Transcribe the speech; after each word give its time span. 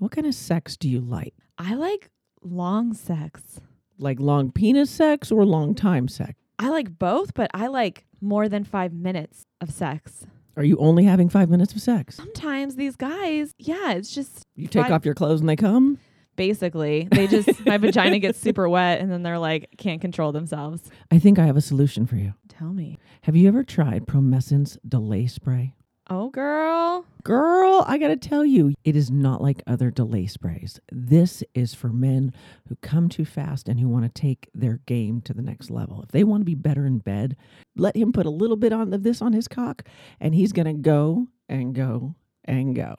What 0.00 0.12
kind 0.12 0.26
of 0.26 0.34
sex 0.34 0.78
do 0.78 0.88
you 0.88 0.98
like? 1.00 1.34
I 1.58 1.74
like 1.74 2.08
long 2.42 2.94
sex. 2.94 3.60
Like 3.98 4.18
long 4.18 4.50
penis 4.50 4.90
sex 4.90 5.30
or 5.30 5.44
long 5.44 5.74
time 5.74 6.08
sex? 6.08 6.32
I 6.58 6.70
like 6.70 6.98
both, 6.98 7.34
but 7.34 7.50
I 7.52 7.66
like 7.66 8.06
more 8.18 8.48
than 8.48 8.64
five 8.64 8.94
minutes 8.94 9.44
of 9.60 9.70
sex. 9.70 10.24
Are 10.56 10.64
you 10.64 10.78
only 10.78 11.04
having 11.04 11.28
five 11.28 11.50
minutes 11.50 11.74
of 11.74 11.82
sex? 11.82 12.16
Sometimes 12.16 12.76
these 12.76 12.96
guys, 12.96 13.54
yeah, 13.58 13.92
it's 13.92 14.14
just 14.14 14.46
You 14.56 14.68
take 14.68 14.84
Five- 14.84 14.92
off 14.92 15.04
your 15.04 15.14
clothes 15.14 15.40
and 15.40 15.48
they 15.48 15.56
come? 15.56 15.98
basically 16.36 17.06
they 17.10 17.26
just 17.26 17.66
my 17.66 17.76
vagina 17.76 18.18
gets 18.18 18.38
super 18.46 18.66
wet 18.66 18.98
and 19.00 19.12
then 19.12 19.22
they're 19.22 19.38
like 19.38 19.68
can't 19.76 20.00
control 20.00 20.32
themselves. 20.32 20.88
I 21.10 21.18
think 21.18 21.38
I 21.38 21.44
have 21.44 21.56
a 21.58 21.60
solution 21.60 22.06
for 22.06 22.16
you. 22.16 22.32
Tell 22.48 22.72
me. 22.72 22.98
Have 23.24 23.36
you 23.36 23.46
ever 23.48 23.62
tried 23.62 24.06
Promescence 24.06 24.78
delay 24.88 25.26
spray? 25.26 25.74
Oh 26.12 26.28
girl. 26.28 27.04
Girl, 27.22 27.84
I 27.86 27.96
gotta 27.96 28.16
tell 28.16 28.44
you, 28.44 28.74
it 28.82 28.96
is 28.96 29.12
not 29.12 29.40
like 29.40 29.62
other 29.68 29.92
delay 29.92 30.26
sprays. 30.26 30.80
This 30.90 31.44
is 31.54 31.72
for 31.72 31.90
men 31.90 32.32
who 32.68 32.74
come 32.82 33.08
too 33.08 33.24
fast 33.24 33.68
and 33.68 33.78
who 33.78 33.88
want 33.88 34.12
to 34.12 34.20
take 34.20 34.48
their 34.52 34.80
game 34.86 35.20
to 35.20 35.32
the 35.32 35.40
next 35.40 35.70
level. 35.70 36.02
If 36.02 36.08
they 36.08 36.24
want 36.24 36.40
to 36.40 36.46
be 36.46 36.56
better 36.56 36.84
in 36.84 36.98
bed, 36.98 37.36
let 37.76 37.94
him 37.94 38.12
put 38.12 38.26
a 38.26 38.30
little 38.30 38.56
bit 38.56 38.72
on 38.72 38.92
of 38.92 39.04
this 39.04 39.22
on 39.22 39.32
his 39.32 39.46
cock, 39.46 39.84
and 40.18 40.34
he's 40.34 40.52
gonna 40.52 40.74
go 40.74 41.28
and 41.48 41.76
go 41.76 42.16
and 42.44 42.74
go. 42.74 42.96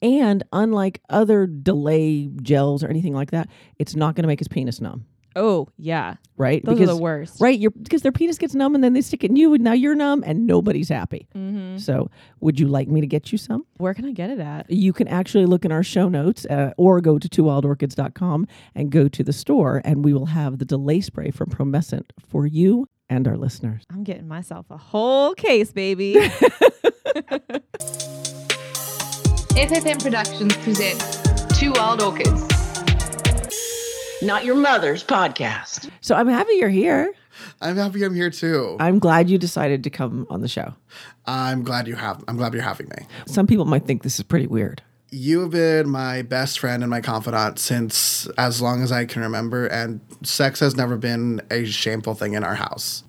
And 0.00 0.44
unlike 0.52 1.00
other 1.10 1.48
delay 1.48 2.28
gels 2.28 2.84
or 2.84 2.88
anything 2.88 3.12
like 3.12 3.32
that, 3.32 3.48
it's 3.80 3.96
not 3.96 4.14
gonna 4.14 4.28
make 4.28 4.38
his 4.38 4.46
penis 4.46 4.80
numb, 4.80 5.04
Oh 5.36 5.68
yeah. 5.76 6.16
right? 6.36 6.64
Those 6.64 6.80
are 6.80 6.86
the 6.86 6.96
worst. 6.96 7.40
right, 7.40 7.58
your 7.58 7.70
because 7.70 8.02
their 8.02 8.12
penis 8.12 8.38
gets 8.38 8.54
numb 8.54 8.74
and 8.74 8.82
then 8.82 8.92
they 8.94 9.00
stick 9.00 9.24
it 9.24 9.30
in 9.30 9.36
you, 9.36 9.54
and 9.54 9.62
now 9.62 9.72
you're 9.72 9.94
numb 9.94 10.22
and 10.26 10.46
nobody's 10.46 10.88
happy. 10.88 11.28
Mm-hmm. 11.34 11.78
So, 11.78 12.10
would 12.40 12.58
you 12.58 12.66
like 12.68 12.88
me 12.88 13.00
to 13.00 13.06
get 13.06 13.30
you 13.32 13.38
some? 13.38 13.64
Where 13.76 13.94
can 13.94 14.04
I 14.06 14.12
get 14.12 14.30
it 14.30 14.40
at? 14.40 14.70
you 14.70 14.92
can 14.92 15.08
actually 15.08 15.46
look 15.46 15.64
in 15.64 15.72
our 15.72 15.82
show 15.82 16.08
notes 16.08 16.46
uh, 16.46 16.72
or 16.76 17.00
go 17.00 17.18
to 17.18 17.28
twowildorchids.com 17.28 18.46
and 18.74 18.90
go 18.90 19.08
to 19.08 19.22
the 19.22 19.32
store 19.32 19.80
and 19.84 20.04
we 20.04 20.12
will 20.12 20.26
have 20.26 20.58
the 20.58 20.64
delay 20.64 21.00
spray 21.00 21.30
from 21.30 21.48
promescent 21.50 22.12
for 22.28 22.46
you 22.46 22.86
and 23.08 23.26
our 23.28 23.36
listeners 23.36 23.82
I'm 23.90 24.04
getting 24.04 24.28
myself 24.28 24.66
a 24.70 24.76
whole 24.76 25.34
case, 25.34 25.72
baby. 25.72 26.14
FFM 29.54 30.02
Productions 30.02 30.56
presents 30.58 31.58
Two 31.58 31.72
Wild 31.72 32.00
Orchids. 32.02 32.49
Not 34.22 34.44
your 34.44 34.54
mother's 34.56 35.02
podcast. 35.04 35.90
so 36.00 36.14
i'm 36.14 36.28
happy 36.28 36.54
you're 36.54 36.68
here 36.68 37.12
I'm 37.62 37.76
happy 37.76 38.02
I'm 38.04 38.14
here 38.14 38.28
too. 38.30 38.76
i'm 38.80 38.98
glad 38.98 39.30
you 39.30 39.38
decided 39.38 39.84
to 39.84 39.90
come 39.90 40.26
on 40.30 40.40
the 40.42 40.48
show 40.48 40.74
I'm 41.26 41.62
glad 41.62 41.86
you 41.88 41.94
have. 41.94 42.22
I'm 42.28 42.36
glad 42.36 42.52
you're 42.52 42.62
having 42.62 42.88
me. 42.88 43.06
some 43.26 43.46
people 43.46 43.64
might 43.64 43.86
think 43.86 44.02
this 44.02 44.18
is 44.18 44.24
pretty 44.24 44.46
weird 44.46 44.82
You 45.10 45.40
have 45.40 45.50
been 45.50 45.88
my 45.88 46.22
best 46.22 46.58
friend 46.58 46.82
and 46.82 46.90
my 46.90 47.00
confidant 47.00 47.58
since 47.58 48.26
as 48.36 48.60
long 48.60 48.82
as 48.82 48.92
I 48.92 49.04
can 49.06 49.22
remember, 49.22 49.66
and 49.66 50.00
sex 50.22 50.60
has 50.60 50.76
never 50.76 50.96
been 50.96 51.40
a 51.50 51.64
shameful 51.64 52.14
thing 52.14 52.34
in 52.34 52.44
our 52.44 52.54
house. 52.54 53.02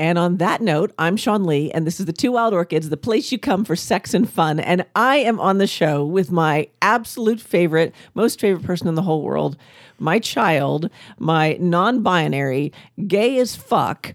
And 0.00 0.16
on 0.16 0.38
that 0.38 0.62
note, 0.62 0.94
I'm 0.98 1.18
Sean 1.18 1.44
Lee, 1.44 1.70
and 1.72 1.86
this 1.86 2.00
is 2.00 2.06
the 2.06 2.12
Two 2.14 2.32
Wild 2.32 2.54
Orchids, 2.54 2.88
the 2.88 2.96
place 2.96 3.30
you 3.30 3.38
come 3.38 3.66
for 3.66 3.76
sex 3.76 4.14
and 4.14 4.28
fun. 4.28 4.58
And 4.58 4.86
I 4.96 5.16
am 5.16 5.38
on 5.38 5.58
the 5.58 5.66
show 5.66 6.06
with 6.06 6.30
my 6.30 6.68
absolute 6.80 7.38
favorite, 7.38 7.94
most 8.14 8.40
favorite 8.40 8.64
person 8.64 8.88
in 8.88 8.94
the 8.94 9.02
whole 9.02 9.20
world, 9.20 9.58
my 9.98 10.18
child, 10.18 10.88
my 11.18 11.58
non 11.60 12.02
binary, 12.02 12.72
gay 13.06 13.38
as 13.40 13.54
fuck, 13.54 14.14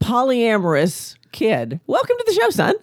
polyamorous 0.00 1.16
kid. 1.32 1.80
Welcome 1.86 2.16
to 2.18 2.24
the 2.26 2.32
show, 2.32 2.50
son. 2.50 2.74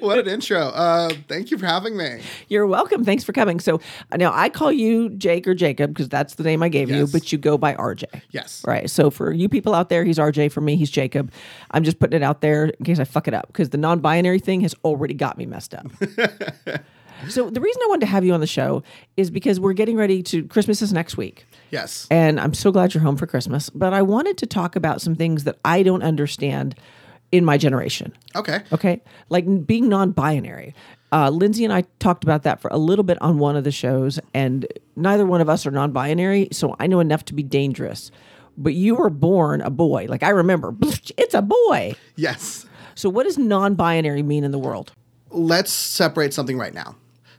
what 0.00 0.18
an 0.18 0.26
intro! 0.26 0.58
Uh, 0.58 1.10
thank 1.28 1.50
you 1.50 1.58
for 1.58 1.66
having 1.66 1.96
me. 1.96 2.22
You're 2.48 2.66
welcome. 2.66 3.04
Thanks 3.04 3.24
for 3.24 3.32
coming. 3.32 3.60
So 3.60 3.80
now 4.14 4.32
I 4.32 4.48
call 4.48 4.72
you 4.72 5.10
Jake 5.10 5.46
or 5.46 5.54
Jacob 5.54 5.90
because 5.92 6.08
that's 6.08 6.36
the 6.36 6.42
name 6.42 6.62
I 6.62 6.68
gave 6.68 6.90
you, 6.90 7.06
but 7.06 7.30
you 7.30 7.38
go 7.38 7.58
by 7.58 7.74
RJ. 7.74 8.04
Yes. 8.30 8.62
Right. 8.66 8.88
So 8.88 9.10
for 9.10 9.32
you 9.32 9.48
people 9.48 9.74
out 9.74 9.88
there, 9.88 10.04
he's 10.04 10.18
RJ. 10.18 10.50
For 10.52 10.60
me, 10.60 10.76
he's 10.76 10.90
Jacob. 10.90 11.30
I'm 11.72 11.84
just 11.84 11.98
putting 11.98 12.16
it 12.16 12.22
out 12.22 12.40
there 12.40 12.66
in 12.66 12.84
case 12.84 12.98
I 12.98 13.04
fuck 13.04 13.28
it 13.28 13.34
up 13.34 13.48
because 13.48 13.70
the 13.70 13.78
non 13.78 14.00
binary 14.00 14.38
thing 14.38 14.60
has 14.62 14.74
already 14.84 15.14
got 15.14 15.36
me 15.36 15.46
messed 15.46 15.74
up. 15.74 15.86
so 17.28 17.50
the 17.50 17.60
reason 17.60 17.82
I 17.84 17.88
wanted 17.88 18.06
to 18.06 18.10
have 18.10 18.24
you 18.24 18.32
on 18.34 18.40
the 18.40 18.46
show 18.46 18.82
is 19.16 19.30
because 19.30 19.58
we're 19.60 19.72
getting 19.72 19.96
ready 19.96 20.22
to, 20.24 20.44
Christmas 20.44 20.82
is 20.82 20.92
next 20.92 21.16
week. 21.16 21.46
Yes. 21.70 22.06
And 22.10 22.38
I'm 22.40 22.54
so 22.54 22.70
glad 22.70 22.94
you're 22.94 23.02
home 23.02 23.16
for 23.16 23.26
Christmas. 23.26 23.70
But 23.70 23.92
I 23.92 24.02
wanted 24.02 24.38
to 24.38 24.46
talk 24.46 24.76
about 24.76 25.00
some 25.00 25.14
things 25.14 25.44
that 25.44 25.58
I 25.64 25.82
don't 25.82 26.02
understand 26.02 26.74
in 27.32 27.44
my 27.44 27.58
generation. 27.58 28.12
Okay. 28.34 28.62
Okay. 28.72 29.02
Like 29.28 29.66
being 29.66 29.88
non 29.88 30.12
binary. 30.12 30.74
Uh, 31.12 31.30
Lindsay 31.30 31.64
and 31.64 31.72
I 31.72 31.84
talked 31.98 32.24
about 32.24 32.42
that 32.42 32.60
for 32.60 32.68
a 32.68 32.78
little 32.78 33.04
bit 33.04 33.20
on 33.22 33.38
one 33.38 33.56
of 33.56 33.64
the 33.64 33.70
shows, 33.70 34.18
and 34.34 34.66
neither 34.96 35.24
one 35.24 35.40
of 35.40 35.48
us 35.48 35.64
are 35.64 35.70
non 35.70 35.92
binary, 35.92 36.48
so 36.52 36.74
I 36.80 36.86
know 36.86 37.00
enough 37.00 37.24
to 37.26 37.34
be 37.34 37.42
dangerous. 37.42 38.10
But 38.58 38.74
you 38.74 38.94
were 38.96 39.10
born 39.10 39.60
a 39.60 39.70
boy. 39.70 40.06
Like 40.08 40.22
I 40.22 40.30
remember, 40.30 40.74
it's 41.16 41.34
a 41.34 41.42
boy. 41.42 41.94
Yes. 42.16 42.66
So 42.94 43.08
what 43.08 43.24
does 43.24 43.38
non 43.38 43.74
binary 43.74 44.22
mean 44.22 44.44
in 44.44 44.50
the 44.50 44.58
world? 44.58 44.92
Let's 45.30 45.72
separate 45.72 46.32
something 46.32 46.58
right 46.58 46.74
now. 46.74 46.96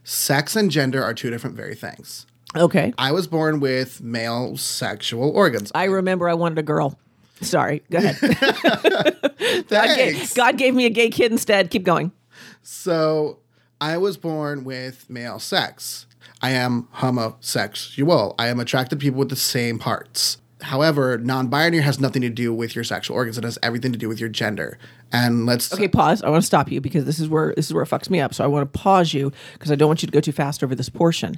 Sex 0.10 0.56
and 0.56 0.72
gender 0.72 1.04
are 1.04 1.14
two 1.14 1.30
different 1.30 1.58
very 1.58 1.76
things. 1.76 2.26
Okay. 2.56 2.94
I 2.98 3.12
was 3.12 3.28
born 3.28 3.60
with 3.60 4.02
male 4.02 4.56
sexual 4.56 5.30
organs. 5.32 5.70
I 5.76 5.84
remember 5.84 6.30
I 6.30 6.34
wanted 6.34 6.60
a 6.60 6.64
girl. 6.64 6.98
Sorry. 7.42 7.84
Go 7.92 7.98
ahead. 7.98 8.18
God, 9.68 9.98
gave, 9.98 10.34
God 10.34 10.58
gave 10.58 10.74
me 10.74 10.86
a 10.86 10.90
gay 10.90 11.10
kid 11.10 11.34
instead. 11.34 11.70
Keep 11.72 11.84
going. 11.84 12.14
So 12.62 13.40
I 13.82 13.98
was 13.98 14.16
born 14.16 14.64
with 14.64 15.10
male 15.10 15.40
sex. 15.40 16.06
I 16.42 16.52
am 16.52 16.88
homosexual. 16.92 18.34
I 18.40 18.48
am 18.48 18.62
attracted 18.62 19.02
to 19.02 19.04
people 19.04 19.20
with 19.20 19.30
the 19.30 19.36
same 19.36 19.78
parts. 19.78 20.38
However, 20.62 21.18
non-binary 21.20 21.84
has 21.84 22.00
nothing 22.00 22.24
to 22.24 22.30
do 22.30 22.54
with 22.54 22.76
your 22.76 22.84
sexual 22.84 23.16
organs. 23.16 23.38
It 23.38 23.44
has 23.44 23.60
everything 23.62 23.92
to 23.92 23.98
do 23.98 24.08
with 24.08 24.20
your 24.20 24.30
gender. 24.30 24.80
And 25.12 25.46
let's 25.46 25.72
Okay, 25.72 25.88
pause. 25.88 26.24
I 26.24 26.30
want 26.30 26.42
to 26.42 26.48
stop 26.48 26.72
you 26.72 26.82
because 26.82 27.06
this 27.06 27.20
is 27.20 27.30
where 27.30 27.54
this 27.56 27.68
is 27.68 27.74
where 27.74 27.84
it 27.84 27.90
fucks 27.90 28.10
me 28.10 28.20
up. 28.20 28.34
So 28.34 28.44
I 28.44 28.48
want 28.48 28.72
to 28.72 28.80
pause 28.80 29.14
you 29.14 29.32
because 29.54 29.72
I 29.72 29.76
don't 29.76 29.88
want 29.88 30.02
you 30.02 30.08
to 30.08 30.12
go 30.12 30.20
too 30.20 30.32
fast 30.32 30.64
over 30.64 30.74
this 30.74 30.90
portion. 30.90 31.38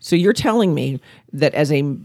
So 0.00 0.16
you're 0.16 0.32
telling 0.32 0.74
me 0.74 1.00
that 1.32 1.54
as 1.54 1.70
a 1.70 1.96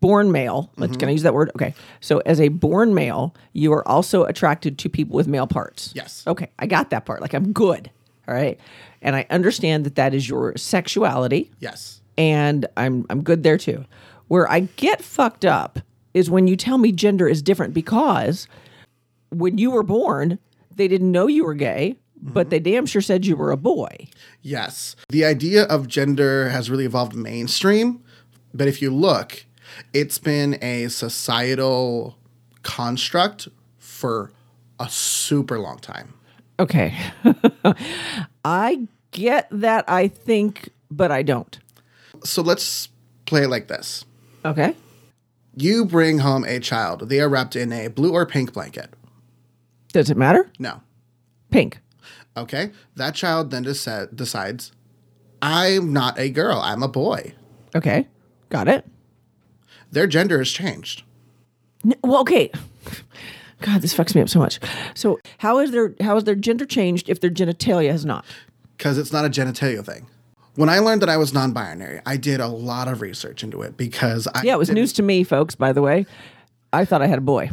born 0.00 0.32
male, 0.32 0.70
let's 0.76 0.92
mm-hmm. 0.92 1.00
can 1.00 1.08
I 1.08 1.12
use 1.12 1.22
that 1.22 1.34
word? 1.34 1.50
Okay. 1.54 1.74
So 2.00 2.18
as 2.26 2.40
a 2.40 2.48
born 2.48 2.94
male, 2.94 3.34
you 3.52 3.72
are 3.72 3.86
also 3.86 4.24
attracted 4.24 4.78
to 4.78 4.88
people 4.88 5.16
with 5.16 5.28
male 5.28 5.46
parts. 5.46 5.92
Yes. 5.94 6.24
Okay, 6.26 6.50
I 6.58 6.66
got 6.66 6.90
that 6.90 7.06
part. 7.06 7.20
Like 7.20 7.34
I'm 7.34 7.52
good. 7.52 7.90
All 8.28 8.34
right. 8.34 8.58
And 9.02 9.14
I 9.14 9.26
understand 9.30 9.84
that 9.86 9.94
that 9.94 10.14
is 10.14 10.28
your 10.28 10.56
sexuality 10.56 11.50
yes. 11.60 12.00
and 12.18 12.66
I'm 12.76 13.06
I'm 13.08 13.22
good 13.22 13.42
there 13.44 13.58
too. 13.58 13.84
Where 14.28 14.50
I 14.50 14.60
get 14.60 15.02
fucked 15.02 15.44
up 15.44 15.78
is 16.14 16.30
when 16.30 16.48
you 16.48 16.56
tell 16.56 16.78
me 16.78 16.92
gender 16.92 17.28
is 17.28 17.42
different 17.42 17.74
because 17.74 18.48
when 19.30 19.58
you 19.58 19.70
were 19.70 19.82
born, 19.82 20.38
they 20.74 20.88
didn't 20.88 21.12
know 21.12 21.26
you 21.26 21.44
were 21.44 21.54
gay, 21.54 21.96
but 22.20 22.42
mm-hmm. 22.46 22.50
they 22.50 22.60
damn 22.60 22.86
sure 22.86 23.02
said 23.02 23.26
you 23.26 23.36
were 23.36 23.52
a 23.52 23.56
boy. 23.56 24.08
Yes. 24.42 24.96
The 25.08 25.24
idea 25.24 25.64
of 25.64 25.88
gender 25.88 26.48
has 26.48 26.70
really 26.70 26.84
evolved 26.84 27.14
mainstream, 27.14 28.02
but 28.54 28.66
if 28.68 28.80
you 28.80 28.90
look, 28.90 29.44
it's 29.92 30.18
been 30.18 30.58
a 30.62 30.88
societal 30.88 32.16
construct 32.62 33.48
for 33.78 34.32
a 34.80 34.88
super 34.88 35.58
long 35.58 35.78
time. 35.78 36.14
Okay. 36.58 36.94
I 38.44 38.88
get 39.10 39.48
that 39.50 39.84
I 39.88 40.08
think, 40.08 40.70
but 40.90 41.10
I 41.10 41.22
don't. 41.22 41.58
So 42.24 42.42
let's 42.42 42.88
play 43.26 43.44
it 43.44 43.48
like 43.48 43.68
this. 43.68 44.04
Okay. 44.46 44.74
You 45.56 45.84
bring 45.84 46.18
home 46.18 46.44
a 46.44 46.60
child. 46.60 47.08
They 47.08 47.20
are 47.20 47.28
wrapped 47.28 47.56
in 47.56 47.72
a 47.72 47.88
blue 47.88 48.12
or 48.12 48.26
pink 48.26 48.52
blanket. 48.52 48.90
Does 49.92 50.10
it 50.10 50.16
matter? 50.16 50.50
No. 50.58 50.82
Pink. 51.50 51.80
Okay. 52.36 52.70
That 52.96 53.14
child 53.14 53.50
then 53.50 53.64
deci- 53.64 54.14
decides, 54.14 54.72
I'm 55.40 55.92
not 55.92 56.18
a 56.18 56.28
girl, 56.28 56.60
I'm 56.62 56.82
a 56.82 56.88
boy. 56.88 57.34
Okay. 57.74 58.06
Got 58.50 58.68
it. 58.68 58.86
Their 59.90 60.06
gender 60.06 60.38
has 60.38 60.50
changed. 60.50 61.02
N- 61.84 61.94
Well, 62.02 62.20
okay. 62.20 62.50
God, 63.62 63.80
this 63.80 63.94
fucks 63.94 64.14
me 64.14 64.20
up 64.20 64.28
so 64.28 64.38
much. 64.38 64.60
So, 64.94 65.18
how 65.38 65.58
is 65.60 65.70
their 65.70 65.94
how 66.02 66.16
is 66.18 66.24
their 66.24 66.34
gender 66.34 66.66
changed 66.66 67.08
if 67.08 67.20
their 67.20 67.30
genitalia 67.30 67.90
has 67.90 68.04
not? 68.04 68.24
because 68.76 68.98
it's 68.98 69.10
not 69.12 69.24
a 69.24 69.30
genitalia 69.30 69.82
thing. 69.82 70.06
When 70.56 70.68
I 70.70 70.78
learned 70.78 71.02
that 71.02 71.08
I 71.10 71.18
was 71.18 71.34
non-binary, 71.34 72.00
I 72.06 72.16
did 72.16 72.40
a 72.40 72.48
lot 72.48 72.88
of 72.88 73.02
research 73.02 73.44
into 73.44 73.62
it 73.62 73.76
because 73.76 74.26
I 74.34 74.42
Yeah, 74.42 74.54
it 74.54 74.58
was 74.58 74.70
news 74.70 74.92
to 74.94 75.02
me, 75.02 75.22
folks, 75.22 75.54
by 75.54 75.72
the 75.72 75.82
way. 75.82 76.06
I 76.72 76.84
thought 76.84 77.02
I 77.02 77.06
had 77.06 77.18
a 77.18 77.22
boy. 77.22 77.50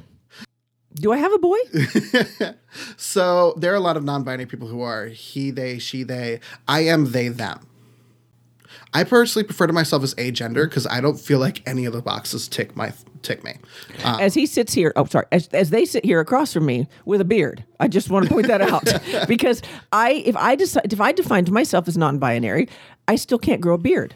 Do 0.96 1.12
I 1.12 1.18
have 1.18 1.34
a 1.34 1.40
boy? 1.40 1.58
So 2.98 3.54
there 3.58 3.72
are 3.72 3.76
a 3.76 3.80
lot 3.80 3.98
of 3.98 4.04
non-binary 4.04 4.48
people 4.48 4.68
who 4.68 4.82
are 4.82 5.06
he, 5.06 5.52
they, 5.52 5.78
she, 5.78 6.02
they. 6.04 6.40
I 6.68 6.82
am 6.82 7.12
they, 7.12 7.28
them. 7.28 7.68
I 8.94 9.04
personally 9.04 9.46
prefer 9.46 9.68
to 9.68 9.74
myself 9.74 10.04
as 10.04 10.14
agender 10.16 10.70
because 10.70 10.86
I 10.88 11.02
don't 11.02 11.20
feel 11.20 11.40
like 11.40 11.68
any 11.68 11.86
of 11.86 11.94
the 11.94 12.02
boxes 12.02 12.48
tick 12.48 12.76
my 12.76 12.94
tick 13.24 13.44
me. 13.44 13.56
Uh, 14.04 14.18
as 14.22 14.34
he 14.34 14.46
sits 14.46 14.74
here, 14.74 14.94
oh 14.96 15.06
sorry, 15.06 15.26
as, 15.32 15.48
as 15.48 15.72
they 15.72 15.86
sit 15.86 16.06
here 16.06 16.20
across 16.20 16.54
from 16.54 16.66
me 16.66 16.88
with 17.06 17.22
a 17.22 17.26
beard. 17.26 17.64
I 17.80 17.88
just 17.88 18.10
want 18.10 18.28
to 18.28 18.34
point 18.34 18.48
that 18.48 18.62
out 18.62 18.84
because 19.28 19.62
I 19.92 20.24
if 20.26 20.36
I 20.38 20.56
decide 20.56 20.94
if 20.94 21.02
I 21.02 21.12
defined 21.12 21.52
myself 21.52 21.88
as 21.88 21.98
non-binary, 21.98 22.70
I 23.08 23.16
still 23.16 23.40
can't 23.40 23.62
grow 23.62 23.76
a 23.76 23.80
beard. 23.80 24.16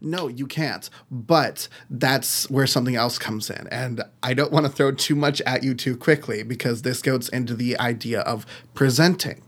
no, 0.00 0.26
you 0.26 0.46
can't. 0.46 0.88
But 1.10 1.68
that's 1.88 2.50
where 2.50 2.66
something 2.66 2.96
else 2.96 3.18
comes 3.18 3.50
in, 3.50 3.68
and 3.68 4.02
I 4.22 4.34
don't 4.34 4.50
want 4.52 4.66
to 4.66 4.72
throw 4.72 4.92
too 4.92 5.14
much 5.14 5.40
at 5.42 5.62
you 5.62 5.74
too 5.74 5.96
quickly 5.96 6.42
because 6.42 6.82
this 6.82 7.00
goes 7.02 7.28
into 7.28 7.54
the 7.54 7.78
idea 7.78 8.20
of 8.22 8.44
presenting. 8.74 9.42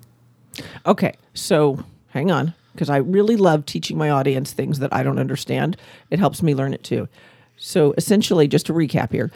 Okay, 0.86 1.14
so 1.34 1.84
hang 2.08 2.30
on, 2.30 2.54
because 2.78 2.88
I 2.88 2.98
really 2.98 3.34
love 3.34 3.66
teaching 3.66 3.98
my 3.98 4.08
audience 4.08 4.52
things 4.52 4.78
that 4.78 4.94
I 4.94 5.02
don't 5.02 5.18
understand. 5.18 5.76
It 6.12 6.20
helps 6.20 6.44
me 6.44 6.54
learn 6.54 6.72
it 6.72 6.84
too. 6.84 7.08
So 7.56 7.92
essentially, 7.96 8.46
just 8.46 8.66
to 8.66 8.72
recap 8.72 9.10
here, 9.10 9.32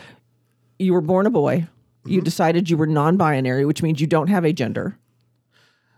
you 0.78 0.92
were 0.92 1.00
born 1.00 1.26
a 1.26 1.30
boy. 1.30 1.66
You 2.04 2.18
mm-hmm. 2.18 2.24
decided 2.24 2.70
you 2.70 2.76
were 2.76 2.86
non-binary, 2.86 3.64
which 3.64 3.82
means 3.82 4.00
you 4.00 4.06
don't 4.06 4.28
have 4.28 4.44
a 4.44 4.52
gender. 4.52 4.96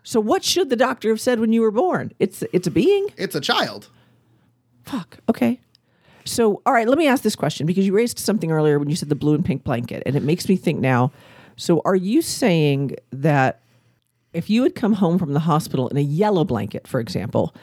So 0.05 0.21
what 0.21 0.43
should 0.43 0.71
the 0.71 0.77
doctor 0.77 1.11
have 1.11 1.21
said 1.21 1.39
when 1.39 1.53
you 1.53 1.61
were 1.61 1.71
born? 1.71 2.13
It's 2.19 2.43
it's 2.55 2.67
a 2.67 2.71
being. 2.71 3.09
It's 3.19 3.35
a 3.35 3.43
child. 3.43 3.91
Fuck. 4.85 5.19
Okay. 5.29 5.61
So, 6.25 6.63
all 6.65 6.73
right, 6.73 6.89
let 6.89 6.97
me 6.97 7.07
ask 7.07 7.23
this 7.23 7.37
question 7.37 7.67
because 7.67 7.87
you 7.87 7.95
raised 7.95 8.19
something 8.19 8.51
earlier 8.51 8.79
when 8.79 8.89
you 8.89 8.97
said 8.97 9.11
the 9.11 9.15
blue 9.15 9.35
and 9.35 9.45
pink 9.45 9.65
blanket, 9.65 10.03
and 10.07 10.17
it 10.17 10.23
makes 10.23 10.49
me 10.49 10.57
think 10.57 10.81
now. 10.81 11.13
So, 11.57 11.83
are 11.85 11.95
you 11.95 12.23
saying 12.23 12.97
that 13.13 13.61
if 14.35 14.51
you 14.51 14.63
had 14.63 14.75
come 14.75 14.93
home 14.93 15.19
from 15.19 15.33
the 15.33 15.41
hospital 15.41 15.89
in 15.89 15.97
a 15.97 16.03
yellow 16.03 16.45
blanket, 16.45 16.87
for 16.87 17.01
example, 17.01 17.55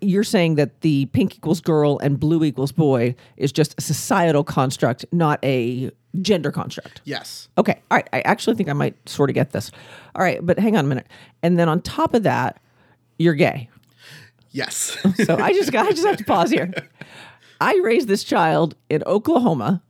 you're 0.00 0.24
saying 0.24 0.54
that 0.54 0.80
the 0.82 1.06
pink 1.06 1.36
equals 1.36 1.60
girl 1.60 1.98
and 1.98 2.20
blue 2.20 2.44
equals 2.44 2.72
boy 2.72 3.14
is 3.36 3.52
just 3.52 3.74
a 3.78 3.80
societal 3.80 4.44
construct, 4.44 5.04
not 5.12 5.38
a 5.44 5.90
gender 6.20 6.52
construct? 6.52 7.00
Yes. 7.04 7.48
Okay. 7.58 7.80
All 7.90 7.96
right. 7.96 8.08
I 8.12 8.20
actually 8.20 8.56
think 8.56 8.68
I 8.68 8.72
might 8.72 8.96
sort 9.08 9.30
of 9.30 9.34
get 9.34 9.52
this. 9.52 9.70
All 10.14 10.22
right. 10.22 10.44
But 10.44 10.58
hang 10.58 10.76
on 10.76 10.84
a 10.84 10.88
minute. 10.88 11.06
And 11.42 11.58
then 11.58 11.68
on 11.68 11.80
top 11.82 12.14
of 12.14 12.22
that, 12.22 12.60
you're 13.18 13.34
gay. 13.34 13.68
Yes. 14.50 14.96
So 15.24 15.36
I 15.36 15.52
just 15.52 15.72
got 15.72 15.86
I 15.86 15.90
just 15.90 16.06
have 16.06 16.16
to 16.18 16.24
pause 16.24 16.50
here. 16.50 16.72
I 17.60 17.80
raised 17.82 18.08
this 18.08 18.22
child 18.22 18.74
in 18.88 19.02
Oklahoma, 19.04 19.82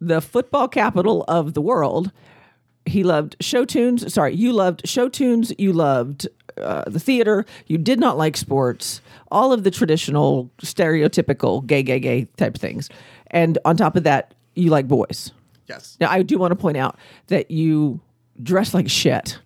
the 0.00 0.20
football 0.20 0.68
capital 0.68 1.24
of 1.28 1.54
the 1.54 1.60
world. 1.60 2.12
He 2.86 3.02
loved 3.02 3.36
show 3.40 3.64
tunes. 3.64 4.12
Sorry, 4.12 4.34
you 4.34 4.52
loved 4.52 4.86
show 4.86 5.08
tunes. 5.08 5.52
You 5.58 5.72
loved 5.72 6.28
uh, 6.58 6.84
the 6.86 7.00
theater. 7.00 7.44
You 7.66 7.78
did 7.78 7.98
not 7.98 8.18
like 8.18 8.36
sports. 8.36 9.00
All 9.30 9.52
of 9.52 9.64
the 9.64 9.70
traditional, 9.70 10.50
stereotypical 10.62 11.66
gay, 11.66 11.82
gay, 11.82 11.98
gay 11.98 12.26
type 12.36 12.56
things. 12.56 12.90
And 13.28 13.58
on 13.64 13.76
top 13.76 13.96
of 13.96 14.04
that, 14.04 14.34
you 14.54 14.70
like 14.70 14.86
boys. 14.86 15.32
yes. 15.66 15.96
Now, 16.00 16.10
I 16.10 16.22
do 16.22 16.38
want 16.38 16.52
to 16.52 16.56
point 16.56 16.76
out 16.76 16.98
that 17.28 17.50
you 17.50 18.00
dress 18.42 18.74
like 18.74 18.88
shit. 18.88 19.38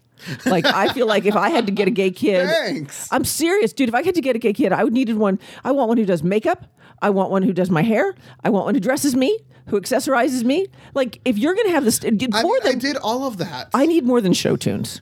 Like 0.44 0.66
I 0.66 0.92
feel 0.92 1.06
like 1.06 1.26
if 1.26 1.36
I 1.36 1.48
had 1.48 1.66
to 1.66 1.72
get 1.72 1.86
a 1.86 1.92
gay 1.92 2.10
kid, 2.10 2.48
Thanks. 2.66 3.08
I'm 3.12 3.24
serious, 3.24 3.72
dude. 3.72 3.88
If 3.88 3.94
I 3.94 4.02
had 4.02 4.16
to 4.16 4.20
get 4.20 4.34
a 4.34 4.38
gay 4.40 4.52
kid, 4.52 4.72
I 4.72 4.82
would 4.82 4.92
needed 4.92 5.16
one. 5.16 5.38
I 5.64 5.70
want 5.70 5.88
one 5.88 5.96
who 5.96 6.04
does 6.04 6.24
makeup. 6.24 6.66
I 7.02 7.10
want 7.10 7.30
one 7.30 7.42
who 7.42 7.52
does 7.52 7.70
my 7.70 7.82
hair. 7.82 8.14
I 8.44 8.50
want 8.50 8.66
one 8.66 8.74
who 8.74 8.80
dresses 8.80 9.14
me, 9.14 9.38
who 9.66 9.80
accessorizes 9.80 10.44
me. 10.44 10.66
Like 10.94 11.20
if 11.24 11.38
you're 11.38 11.54
gonna 11.54 11.70
have 11.70 11.84
this, 11.84 12.02
more 12.02 12.10
I, 12.32 12.42
mean, 12.42 12.60
I 12.64 12.74
did 12.74 12.96
all 12.96 13.26
of 13.26 13.38
that. 13.38 13.70
I 13.74 13.86
need 13.86 14.04
more 14.04 14.20
than 14.20 14.32
show 14.32 14.56
tunes. 14.56 15.00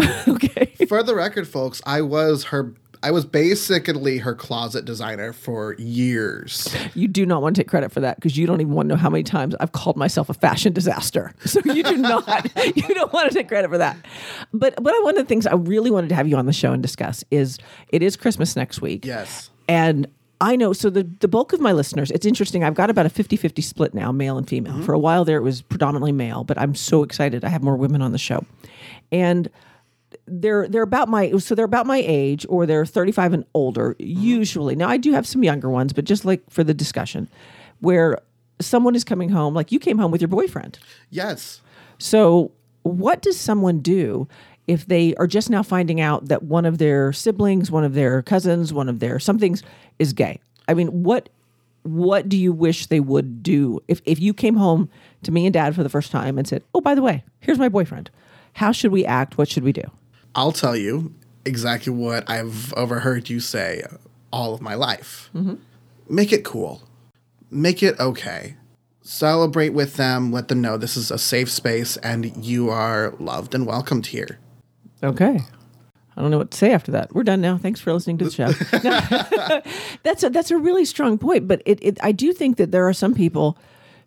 okay. 0.28 0.66
For 0.88 1.02
the 1.02 1.14
record, 1.14 1.46
folks, 1.46 1.80
I 1.84 2.02
was 2.02 2.44
her. 2.44 2.74
I 3.02 3.12
was 3.12 3.24
basically 3.24 4.18
her 4.18 4.34
closet 4.34 4.84
designer 4.84 5.32
for 5.32 5.74
years. 5.78 6.74
You 6.94 7.08
do 7.08 7.24
not 7.24 7.40
want 7.40 7.56
to 7.56 7.62
take 7.62 7.68
credit 7.68 7.92
for 7.92 8.00
that 8.00 8.16
because 8.16 8.36
you 8.36 8.46
don't 8.46 8.60
even 8.60 8.74
want 8.74 8.90
to 8.90 8.94
know 8.94 9.00
how 9.00 9.08
many 9.08 9.22
times 9.22 9.54
I've 9.58 9.72
called 9.72 9.96
myself 9.96 10.28
a 10.28 10.34
fashion 10.34 10.74
disaster. 10.74 11.32
So 11.46 11.60
you 11.64 11.82
do 11.82 11.96
not, 11.96 12.44
you 12.76 12.94
don't 12.94 13.10
want 13.10 13.30
to 13.30 13.34
take 13.34 13.48
credit 13.48 13.70
for 13.70 13.78
that. 13.78 13.96
But 14.52 14.74
but 14.82 14.94
one 15.02 15.16
of 15.16 15.22
the 15.22 15.24
things 15.24 15.46
I 15.46 15.54
really 15.54 15.90
wanted 15.90 16.08
to 16.10 16.14
have 16.14 16.28
you 16.28 16.36
on 16.36 16.44
the 16.44 16.52
show 16.52 16.72
and 16.72 16.82
discuss 16.82 17.24
is 17.30 17.58
it 17.88 18.02
is 18.02 18.16
Christmas 18.16 18.54
next 18.54 18.82
week. 18.82 19.06
Yes. 19.06 19.50
And 19.66 20.06
I 20.40 20.56
know, 20.56 20.72
so 20.72 20.88
the, 20.88 21.02
the 21.20 21.28
bulk 21.28 21.52
of 21.52 21.60
my 21.60 21.72
listeners, 21.72 22.10
it's 22.10 22.24
interesting. 22.24 22.64
I've 22.64 22.74
got 22.74 22.88
about 22.88 23.04
a 23.04 23.10
50 23.10 23.36
50 23.36 23.60
split 23.62 23.94
now, 23.94 24.10
male 24.10 24.38
and 24.38 24.48
female. 24.48 24.72
Mm-hmm. 24.72 24.84
For 24.84 24.94
a 24.94 24.98
while 24.98 25.24
there, 25.24 25.36
it 25.36 25.42
was 25.42 25.60
predominantly 25.60 26.12
male, 26.12 26.44
but 26.44 26.58
I'm 26.58 26.74
so 26.74 27.02
excited. 27.02 27.44
I 27.44 27.48
have 27.48 27.62
more 27.62 27.76
women 27.76 28.00
on 28.00 28.12
the 28.12 28.18
show. 28.18 28.44
And 29.12 29.50
they're 30.26 30.68
they're 30.68 30.82
about 30.82 31.08
my 31.08 31.32
so 31.38 31.54
they're 31.54 31.64
about 31.64 31.86
my 31.86 32.02
age 32.04 32.46
or 32.48 32.66
they're 32.66 32.86
35 32.86 33.32
and 33.32 33.44
older 33.54 33.94
mm-hmm. 33.94 34.20
usually 34.20 34.74
now 34.76 34.88
i 34.88 34.96
do 34.96 35.12
have 35.12 35.26
some 35.26 35.42
younger 35.42 35.68
ones 35.70 35.92
but 35.92 36.04
just 36.04 36.24
like 36.24 36.42
for 36.50 36.64
the 36.64 36.74
discussion 36.74 37.28
where 37.80 38.18
someone 38.60 38.94
is 38.94 39.04
coming 39.04 39.28
home 39.28 39.54
like 39.54 39.70
you 39.70 39.78
came 39.78 39.98
home 39.98 40.10
with 40.10 40.20
your 40.20 40.28
boyfriend 40.28 40.78
Yes. 41.10 41.60
so, 41.98 42.50
what 42.82 43.22
does 43.22 43.38
someone 43.38 43.80
do 43.80 44.26
if 44.70 44.86
they 44.86 45.16
are 45.16 45.26
just 45.26 45.50
now 45.50 45.64
finding 45.64 46.00
out 46.00 46.28
that 46.28 46.44
one 46.44 46.64
of 46.64 46.78
their 46.78 47.12
siblings, 47.12 47.72
one 47.72 47.82
of 47.82 47.94
their 47.94 48.22
cousins, 48.22 48.72
one 48.72 48.88
of 48.88 49.00
their 49.00 49.18
somethings 49.18 49.64
is 49.98 50.12
gay? 50.12 50.38
I 50.68 50.74
mean, 50.74 51.02
what 51.02 51.28
what 51.82 52.28
do 52.28 52.36
you 52.36 52.52
wish 52.52 52.86
they 52.86 53.00
would 53.00 53.42
do 53.42 53.80
if 53.88 54.00
if 54.04 54.20
you 54.20 54.32
came 54.32 54.54
home 54.54 54.88
to 55.24 55.32
me 55.32 55.44
and 55.44 55.52
dad 55.52 55.74
for 55.74 55.82
the 55.82 55.88
first 55.88 56.12
time 56.12 56.38
and 56.38 56.46
said, 56.46 56.62
"Oh, 56.72 56.80
by 56.80 56.94
the 56.94 57.02
way, 57.02 57.24
here's 57.40 57.58
my 57.58 57.68
boyfriend. 57.68 58.10
How 58.52 58.70
should 58.70 58.92
we 58.92 59.04
act? 59.04 59.36
What 59.36 59.48
should 59.48 59.64
we 59.64 59.72
do?" 59.72 59.82
I'll 60.36 60.52
tell 60.52 60.76
you 60.76 61.12
exactly 61.44 61.92
what 61.92 62.30
I've 62.30 62.72
overheard 62.74 63.28
you 63.28 63.40
say 63.40 63.82
all 64.32 64.54
of 64.54 64.60
my 64.60 64.74
life. 64.74 65.30
Mm-hmm. 65.34 65.54
Make 66.08 66.32
it 66.32 66.44
cool. 66.44 66.82
Make 67.50 67.82
it 67.82 67.98
okay. 67.98 68.54
Celebrate 69.02 69.70
with 69.70 69.96
them. 69.96 70.30
Let 70.30 70.46
them 70.46 70.60
know 70.60 70.76
this 70.76 70.96
is 70.96 71.10
a 71.10 71.18
safe 71.18 71.50
space 71.50 71.96
and 71.96 72.46
you 72.46 72.70
are 72.70 73.14
loved 73.18 73.56
and 73.56 73.66
welcomed 73.66 74.06
here. 74.06 74.38
Okay. 75.02 75.40
I 76.16 76.20
don't 76.22 76.30
know 76.30 76.38
what 76.38 76.50
to 76.50 76.58
say 76.58 76.72
after 76.72 76.92
that. 76.92 77.14
We're 77.14 77.22
done 77.22 77.40
now. 77.40 77.56
Thanks 77.56 77.80
for 77.80 77.92
listening 77.92 78.18
to 78.18 78.24
the 78.26 78.30
show. 78.30 78.52
No. 78.84 79.62
that's 80.02 80.22
a 80.22 80.30
that's 80.30 80.50
a 80.50 80.58
really 80.58 80.84
strong 80.84 81.18
point, 81.18 81.46
but 81.48 81.62
it, 81.64 81.78
it 81.82 81.98
I 82.02 82.12
do 82.12 82.32
think 82.32 82.56
that 82.56 82.72
there 82.72 82.86
are 82.86 82.92
some 82.92 83.14
people 83.14 83.56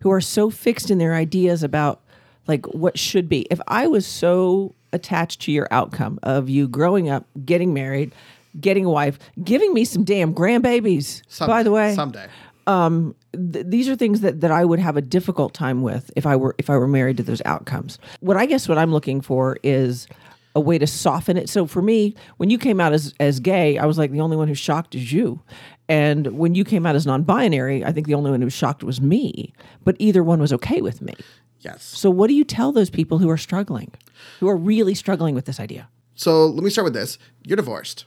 who 0.01 0.11
are 0.11 0.21
so 0.21 0.49
fixed 0.49 0.91
in 0.91 0.97
their 0.97 1.15
ideas 1.15 1.63
about 1.63 2.01
like 2.47 2.65
what 2.67 2.99
should 2.99 3.29
be. 3.29 3.47
If 3.49 3.61
I 3.67 3.87
was 3.87 4.05
so 4.05 4.75
attached 4.91 5.41
to 5.41 5.51
your 5.51 5.67
outcome 5.71 6.19
of 6.23 6.49
you 6.49 6.67
growing 6.67 7.09
up, 7.09 7.25
getting 7.45 7.73
married, 7.73 8.13
getting 8.59 8.85
a 8.85 8.89
wife, 8.89 9.17
giving 9.43 9.73
me 9.73 9.85
some 9.85 10.03
damn 10.03 10.33
grandbabies. 10.33 11.21
by 11.47 11.63
the 11.63 11.71
way, 11.71 11.95
someday. 11.95 12.27
Um, 12.67 13.15
th- 13.33 13.65
these 13.67 13.89
are 13.89 13.95
things 13.95 14.21
that, 14.21 14.41
that 14.41 14.51
I 14.51 14.63
would 14.63 14.79
have 14.79 14.95
a 14.97 15.01
difficult 15.01 15.53
time 15.53 15.81
with 15.81 16.11
if 16.15 16.25
I 16.25 16.35
were 16.35 16.55
if 16.57 16.69
I 16.69 16.77
were 16.77 16.87
married 16.87 17.17
to 17.17 17.23
those 17.23 17.41
outcomes. 17.45 17.97
What 18.19 18.37
I 18.37 18.45
guess 18.45 18.67
what 18.69 18.77
I'm 18.77 18.91
looking 18.91 19.21
for 19.21 19.57
is 19.63 20.07
a 20.55 20.59
way 20.59 20.77
to 20.77 20.85
soften 20.87 21.37
it. 21.37 21.49
So 21.49 21.65
for 21.65 21.81
me, 21.81 22.15
when 22.37 22.49
you 22.49 22.57
came 22.57 22.79
out 22.79 22.93
as 22.93 23.13
as 23.19 23.39
gay, 23.39 23.77
I 23.77 23.85
was 23.85 23.97
like 23.97 24.11
the 24.11 24.21
only 24.21 24.37
one 24.37 24.47
who 24.47 24.53
shocked 24.53 24.95
is 24.95 25.11
you. 25.11 25.41
And 25.89 26.37
when 26.37 26.55
you 26.55 26.63
came 26.63 26.85
out 26.85 26.95
as 26.95 27.05
non-binary, 27.05 27.83
I 27.83 27.91
think 27.91 28.07
the 28.07 28.13
only 28.13 28.31
one 28.31 28.39
who 28.41 28.45
was 28.45 28.53
shocked 28.53 28.83
was 28.83 29.01
me. 29.01 29.53
But 29.83 29.95
either 29.99 30.23
one 30.23 30.39
was 30.39 30.53
okay 30.53 30.81
with 30.81 31.01
me. 31.01 31.13
Yes. 31.59 31.83
So 31.83 32.09
what 32.09 32.27
do 32.27 32.33
you 32.33 32.43
tell 32.43 32.71
those 32.71 32.89
people 32.89 33.17
who 33.19 33.29
are 33.29 33.37
struggling, 33.37 33.91
who 34.39 34.47
are 34.47 34.57
really 34.57 34.93
struggling 34.93 35.35
with 35.35 35.45
this 35.45 35.59
idea? 35.59 35.89
So 36.15 36.45
let 36.45 36.63
me 36.63 36.69
start 36.69 36.85
with 36.85 36.93
this. 36.93 37.17
You're 37.43 37.57
divorced. 37.57 38.05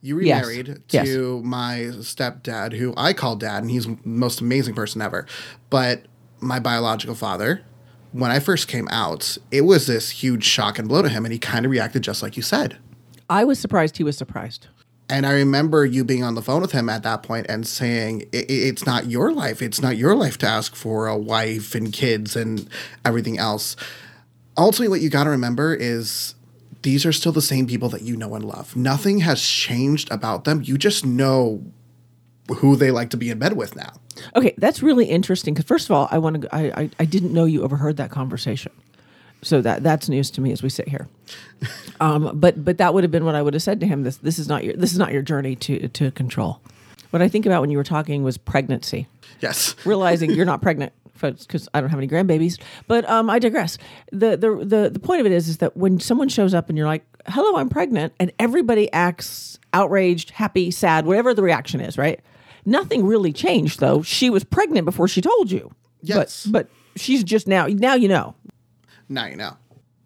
You 0.00 0.16
remarried 0.16 0.82
Yes. 0.90 1.06
to 1.06 1.40
my 1.44 1.90
stepdad, 2.00 2.72
who 2.74 2.92
I 2.96 3.12
call 3.12 3.36
dad, 3.36 3.62
and 3.62 3.70
he's 3.70 3.86
the 3.86 3.96
most 4.04 4.40
amazing 4.40 4.74
person 4.74 5.00
ever. 5.00 5.26
But 5.70 6.06
my 6.40 6.58
biological 6.58 7.14
father, 7.14 7.62
when 8.12 8.30
I 8.30 8.38
first 8.38 8.68
came 8.68 8.88
out, 8.88 9.36
it 9.50 9.62
was 9.62 9.86
this 9.86 10.10
huge 10.10 10.44
shock 10.44 10.78
and 10.78 10.88
blow 10.88 11.02
to 11.02 11.08
him, 11.08 11.24
and 11.24 11.32
he 11.32 11.38
kind 11.38 11.64
of 11.64 11.70
reacted 11.72 12.02
just 12.02 12.22
like 12.22 12.36
you 12.36 12.42
said. 12.42 12.78
I 13.28 13.44
was 13.44 13.58
surprised 13.58 13.96
he 13.96 14.04
was 14.04 14.16
surprised. 14.16 14.68
And 15.08 15.26
I 15.26 15.32
remember 15.32 15.84
you 15.84 16.04
being 16.04 16.22
on 16.22 16.34
the 16.34 16.42
phone 16.42 16.62
with 16.62 16.72
him 16.72 16.88
at 16.88 17.02
that 17.02 17.22
point 17.22 17.46
and 17.48 17.66
saying, 17.66 18.24
"I- 18.32 18.38
I- 18.38 18.46
"It's 18.48 18.86
not 18.86 19.10
your 19.10 19.32
life. 19.32 19.60
It's 19.60 19.82
not 19.82 19.96
your 19.96 20.14
life 20.14 20.38
to 20.38 20.46
ask 20.46 20.74
for 20.74 21.06
a 21.06 21.18
wife 21.18 21.74
and 21.74 21.92
kids 21.92 22.36
and 22.36 22.68
everything 23.04 23.38
else." 23.38 23.76
Ultimately, 24.56 24.88
what 24.88 25.00
you 25.00 25.10
got 25.10 25.24
to 25.24 25.30
remember 25.30 25.74
is 25.74 26.34
these 26.82 27.04
are 27.04 27.12
still 27.12 27.32
the 27.32 27.42
same 27.42 27.66
people 27.66 27.88
that 27.90 28.02
you 28.02 28.16
know 28.16 28.34
and 28.34 28.44
love. 28.44 28.76
Nothing 28.76 29.20
has 29.20 29.40
changed 29.40 30.10
about 30.10 30.44
them. 30.44 30.62
You 30.64 30.78
just 30.78 31.04
know 31.04 31.62
who 32.56 32.76
they 32.76 32.90
like 32.90 33.10
to 33.10 33.16
be 33.16 33.30
in 33.30 33.38
bed 33.38 33.54
with 33.54 33.76
now. 33.76 33.92
Okay, 34.36 34.54
that's 34.58 34.82
really 34.82 35.06
interesting. 35.06 35.54
Because 35.54 35.66
first 35.66 35.86
of 35.86 35.92
all, 35.92 36.08
I 36.10 36.18
want 36.18 36.42
to. 36.42 36.54
I, 36.54 36.82
I 36.82 36.90
I 37.00 37.04
didn't 37.04 37.32
know 37.32 37.44
you 37.44 37.62
overheard 37.62 37.96
that 37.96 38.10
conversation, 38.10 38.72
so 39.42 39.60
that 39.62 39.82
that's 39.82 40.08
news 40.08 40.30
to 40.32 40.40
me 40.40 40.52
as 40.52 40.62
we 40.62 40.68
sit 40.68 40.88
here. 40.88 41.08
Um, 42.00 42.32
but 42.34 42.64
but 42.64 42.78
that 42.78 42.94
would 42.94 43.04
have 43.04 43.12
been 43.12 43.24
what 43.24 43.36
I 43.36 43.42
would 43.42 43.54
have 43.54 43.62
said 43.62 43.78
to 43.78 43.86
him. 43.86 44.02
This 44.02 44.16
this 44.16 44.40
is 44.40 44.48
not 44.48 44.64
your 44.64 44.74
this 44.74 44.90
is 44.90 44.98
not 44.98 45.12
your 45.12 45.22
journey 45.22 45.54
to 45.54 45.86
to 45.86 46.10
control. 46.10 46.60
What 47.10 47.22
I 47.22 47.28
think 47.28 47.46
about 47.46 47.60
when 47.60 47.70
you 47.70 47.76
were 47.76 47.84
talking 47.84 48.24
was 48.24 48.36
pregnancy. 48.36 49.06
Yes. 49.40 49.76
Realizing 49.84 50.30
you're 50.30 50.46
not 50.46 50.62
pregnant, 50.62 50.92
folks, 51.14 51.46
because 51.46 51.68
I 51.74 51.80
don't 51.80 51.90
have 51.90 51.98
any 52.00 52.08
grandbabies. 52.08 52.60
But 52.88 53.08
um, 53.08 53.30
I 53.30 53.38
digress. 53.38 53.78
The, 54.10 54.36
the 54.36 54.64
the 54.64 54.90
the 54.90 54.98
point 54.98 55.20
of 55.20 55.26
it 55.26 55.32
is 55.32 55.46
is 55.48 55.58
that 55.58 55.76
when 55.76 56.00
someone 56.00 56.28
shows 56.28 56.54
up 56.54 56.68
and 56.68 56.76
you're 56.76 56.88
like, 56.88 57.04
"Hello, 57.28 57.56
I'm 57.56 57.68
pregnant," 57.68 58.14
and 58.18 58.32
everybody 58.40 58.92
acts 58.92 59.60
outraged, 59.72 60.30
happy, 60.30 60.70
sad, 60.70 61.06
whatever 61.06 61.34
the 61.34 61.42
reaction 61.42 61.80
is, 61.80 61.96
right? 61.96 62.18
Nothing 62.64 63.04
really 63.04 63.32
changed 63.32 63.80
though. 63.80 64.02
She 64.02 64.30
was 64.30 64.44
pregnant 64.44 64.84
before 64.84 65.08
she 65.08 65.20
told 65.20 65.50
you. 65.50 65.70
Yes. 66.00 66.46
But, 66.46 66.68
but 66.68 67.00
she's 67.00 67.24
just 67.24 67.46
now, 67.46 67.66
now 67.66 67.94
you 67.94 68.08
know. 68.08 68.34
Now 69.08 69.26
you 69.26 69.36
know. 69.36 69.56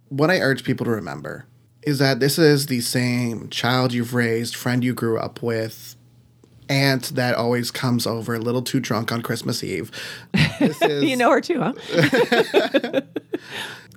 What 0.09 0.31
I 0.31 0.41
urge 0.41 0.65
people 0.65 0.85
to 0.85 0.91
remember 0.91 1.47
is 1.83 1.99
that 1.99 2.21
this 2.21 2.39
is 2.39 2.67
the 2.67 2.81
same 2.81 3.49
child 3.49 3.93
you've 3.93 4.15
raised, 4.15 4.57
friend 4.57 4.83
you 4.83 4.93
grew 4.93 5.19
up 5.19 5.43
with, 5.43 5.97
aunt 6.69 7.15
that 7.15 7.35
always 7.35 7.71
comes 7.71 8.07
over 8.07 8.35
a 8.35 8.39
little 8.39 8.63
too 8.63 8.81
drunk 8.81 9.13
on 9.13 9.23
Christmas 9.23 9.63
Eve. 9.63 9.91
This 10.59 10.83
is, 10.83 11.05
You 11.05 11.17
know 11.17 11.31
her 11.31 11.41
too, 11.41 11.61
huh? 11.61 11.73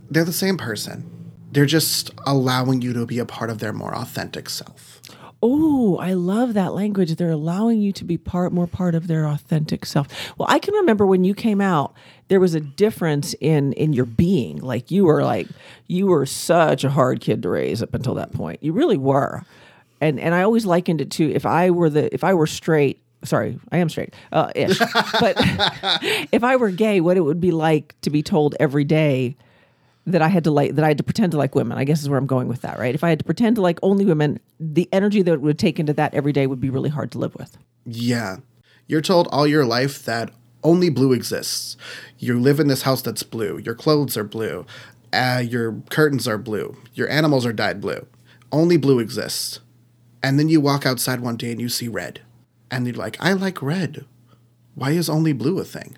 they're 0.10 0.24
the 0.24 0.34
same 0.34 0.58
person. 0.58 1.10
They're 1.52 1.66
just 1.66 2.12
allowing 2.28 2.82
you 2.82 2.94
to 2.94 3.06
be 3.06 3.18
a 3.18 3.26
part 3.26 3.50
of 3.50 3.60
their 3.60 3.74
more 3.74 3.96
authentic 3.96 4.50
self. 4.50 4.99
Oh, 5.42 5.98
I 5.98 6.14
love 6.14 6.54
that 6.56 6.74
language. 6.74 7.16
They're 7.16 7.32
allowing 7.32 7.80
you 7.80 7.94
to 7.94 8.04
be 8.04 8.18
part 8.18 8.52
more 8.52 8.68
part 8.68 8.94
of 8.94 9.08
their 9.08 9.26
authentic 9.26 9.86
self. 9.86 10.08
Well, 10.38 10.48
I 10.50 10.60
can 10.60 10.74
remember 10.74 11.06
when 11.06 11.24
you 11.24 11.34
came 11.34 11.62
out, 11.62 11.94
there 12.28 12.42
was 12.42 12.56
a 12.56 12.60
difference 12.60 13.34
in 13.40 13.72
in 13.74 13.94
your 13.94 14.06
being. 14.06 14.58
Like 14.58 14.92
you 14.92 15.06
were 15.06 15.24
like 15.24 15.48
you 15.88 16.08
were 16.08 16.26
such 16.26 16.84
a 16.84 16.90
hard 16.90 17.22
kid 17.22 17.42
to 17.44 17.50
raise 17.50 17.82
up 17.82 17.94
until 17.94 18.16
that 18.16 18.34
point. 18.34 18.62
You 18.62 18.74
really 18.74 18.98
were. 18.98 19.44
And 20.02 20.20
and 20.20 20.36
I 20.36 20.44
always 20.44 20.66
likened 20.66 21.00
it 21.00 21.12
to 21.12 21.32
if 21.32 21.46
I 21.46 21.72
were 21.72 21.90
the 21.90 22.14
if 22.14 22.24
I 22.24 22.34
were 22.34 22.48
straight, 22.48 23.02
sorry, 23.24 23.60
I 23.72 23.78
am 23.78 23.88
straight, 23.90 24.14
uh, 24.34 24.52
ish. 24.56 24.80
but 25.20 25.36
if 26.34 26.44
I 26.44 26.58
were 26.58 26.70
gay, 26.70 27.00
what 27.00 27.16
it 27.16 27.22
would 27.22 27.40
be 27.40 27.52
like 27.52 27.96
to 28.02 28.10
be 28.10 28.24
told 28.24 28.56
every 28.60 28.84
day 28.84 29.38
that 30.12 30.22
I 30.22 30.28
had 30.28 30.44
to 30.46 30.52
like 30.52 30.76
that 30.76 30.84
I 30.84 30.90
had 30.90 30.98
to 30.98 31.04
pretend 31.04 31.32
to 31.32 31.38
like 31.38 31.56
women. 31.56 31.78
I 31.78 31.84
guess 31.84 32.02
is 32.02 32.10
where 32.10 32.18
I'm 32.18 32.28
going 32.28 32.48
with 32.48 32.62
that, 32.62 32.80
right? 32.80 32.94
If 32.94 33.04
I 33.04 33.10
had 33.10 33.20
to 33.20 33.26
pretend 33.26 33.56
to 33.58 33.62
like 33.62 33.80
only 33.82 34.06
women, 34.06 34.40
the 34.60 34.90
energy 34.92 35.22
that 35.24 35.42
would 35.42 35.60
take 35.60 35.80
into 35.80 35.94
that 35.94 36.14
every 36.14 36.32
day 36.32 36.48
would 36.48 36.62
be 36.62 36.70
really 36.70 36.90
hard 36.90 37.12
to 37.12 37.18
live 37.18 37.36
with. 37.36 37.58
Yeah. 37.86 38.38
You're 38.88 39.02
told 39.02 39.28
all 39.32 39.48
your 39.48 39.66
life 39.66 40.04
that 40.06 40.32
only 40.64 40.90
blue 40.90 41.14
exists. 41.14 41.78
You 42.18 42.40
live 42.40 42.60
in 42.60 42.68
this 42.68 42.82
house 42.82 43.02
that's 43.02 43.24
blue. 43.24 43.58
Your 43.58 43.76
clothes 43.76 44.18
are 44.18 44.24
blue. 44.24 44.66
Uh, 45.14 45.44
your 45.46 45.82
curtains 45.90 46.28
are 46.28 46.38
blue. 46.38 46.78
Your 46.94 47.10
animals 47.10 47.46
are 47.46 47.54
dyed 47.54 47.82
blue. 47.82 48.06
Only 48.52 48.78
blue 48.78 49.00
exists. 49.00 49.60
And 50.22 50.38
then 50.38 50.50
you 50.50 50.60
walk 50.60 50.86
outside 50.86 51.22
one 51.22 51.38
day 51.38 51.52
and 51.52 51.62
you 51.62 51.70
see 51.70 51.88
red. 51.88 52.22
And 52.70 52.86
you're 52.86 52.96
like, 52.96 53.18
I 53.20 53.34
like 53.34 53.62
red. 53.62 54.06
Why 54.76 54.92
is 54.92 55.10
only 55.10 55.34
blue 55.34 55.60
a 55.60 55.64
thing? 55.64 55.98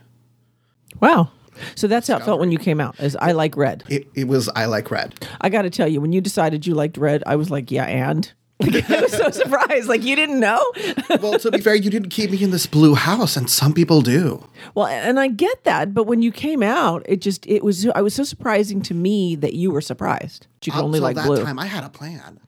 Wow. 0.99 1.31
So 1.75 1.87
that's 1.87 2.07
how 2.07 2.17
it 2.17 2.23
felt 2.23 2.39
when 2.39 2.51
you 2.51 2.57
came 2.57 2.79
out. 2.79 2.99
Is 2.99 3.15
I 3.15 3.31
like 3.31 3.55
red. 3.57 3.83
It, 3.89 4.07
it 4.15 4.27
was, 4.27 4.49
I 4.49 4.65
like 4.65 4.89
red. 4.91 5.13
I 5.41 5.49
got 5.49 5.63
to 5.63 5.69
tell 5.69 5.87
you, 5.87 6.01
when 6.01 6.11
you 6.13 6.21
decided 6.21 6.65
you 6.67 6.73
liked 6.75 6.97
red, 6.97 7.23
I 7.25 7.35
was 7.35 7.49
like, 7.49 7.71
yeah, 7.71 7.85
and. 7.85 8.31
Like, 8.61 8.87
I 8.91 9.01
was 9.01 9.11
so 9.11 9.31
surprised. 9.31 9.87
Like 9.89 10.03
you 10.03 10.15
didn't 10.15 10.39
know. 10.39 10.63
well, 11.19 11.39
to 11.39 11.49
be 11.49 11.59
fair, 11.61 11.73
you 11.73 11.89
didn't 11.89 12.09
keep 12.09 12.29
me 12.29 12.43
in 12.43 12.51
this 12.51 12.67
blue 12.67 12.93
house, 12.93 13.35
and 13.35 13.49
some 13.49 13.73
people 13.73 14.03
do. 14.03 14.47
Well, 14.75 14.85
and 14.85 15.19
I 15.19 15.29
get 15.29 15.63
that, 15.63 15.95
but 15.95 16.03
when 16.03 16.21
you 16.21 16.31
came 16.31 16.61
out, 16.61 17.01
it 17.07 17.21
just 17.21 17.47
it 17.47 17.63
was. 17.63 17.87
I 17.95 18.01
was 18.03 18.13
so 18.13 18.23
surprising 18.23 18.83
to 18.83 18.93
me 18.93 19.35
that 19.37 19.55
you 19.55 19.71
were 19.71 19.81
surprised. 19.81 20.45
You 20.63 20.73
could 20.73 20.83
only 20.83 20.99
like 20.99 21.15
that 21.15 21.25
blue. 21.25 21.43
time, 21.43 21.57
I 21.57 21.65
had 21.65 21.83
a 21.83 21.89
plan. 21.89 22.39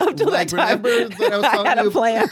Up 0.00 0.16
till 0.16 0.30
Like, 0.30 0.48
that 0.48 0.56
time, 0.56 0.82
remember 0.82 1.14
that 1.16 1.32
I 1.32 1.36
was 1.36 1.44
I 1.44 1.68
had 1.68 1.78
a 1.78 1.90
plan. 1.90 2.28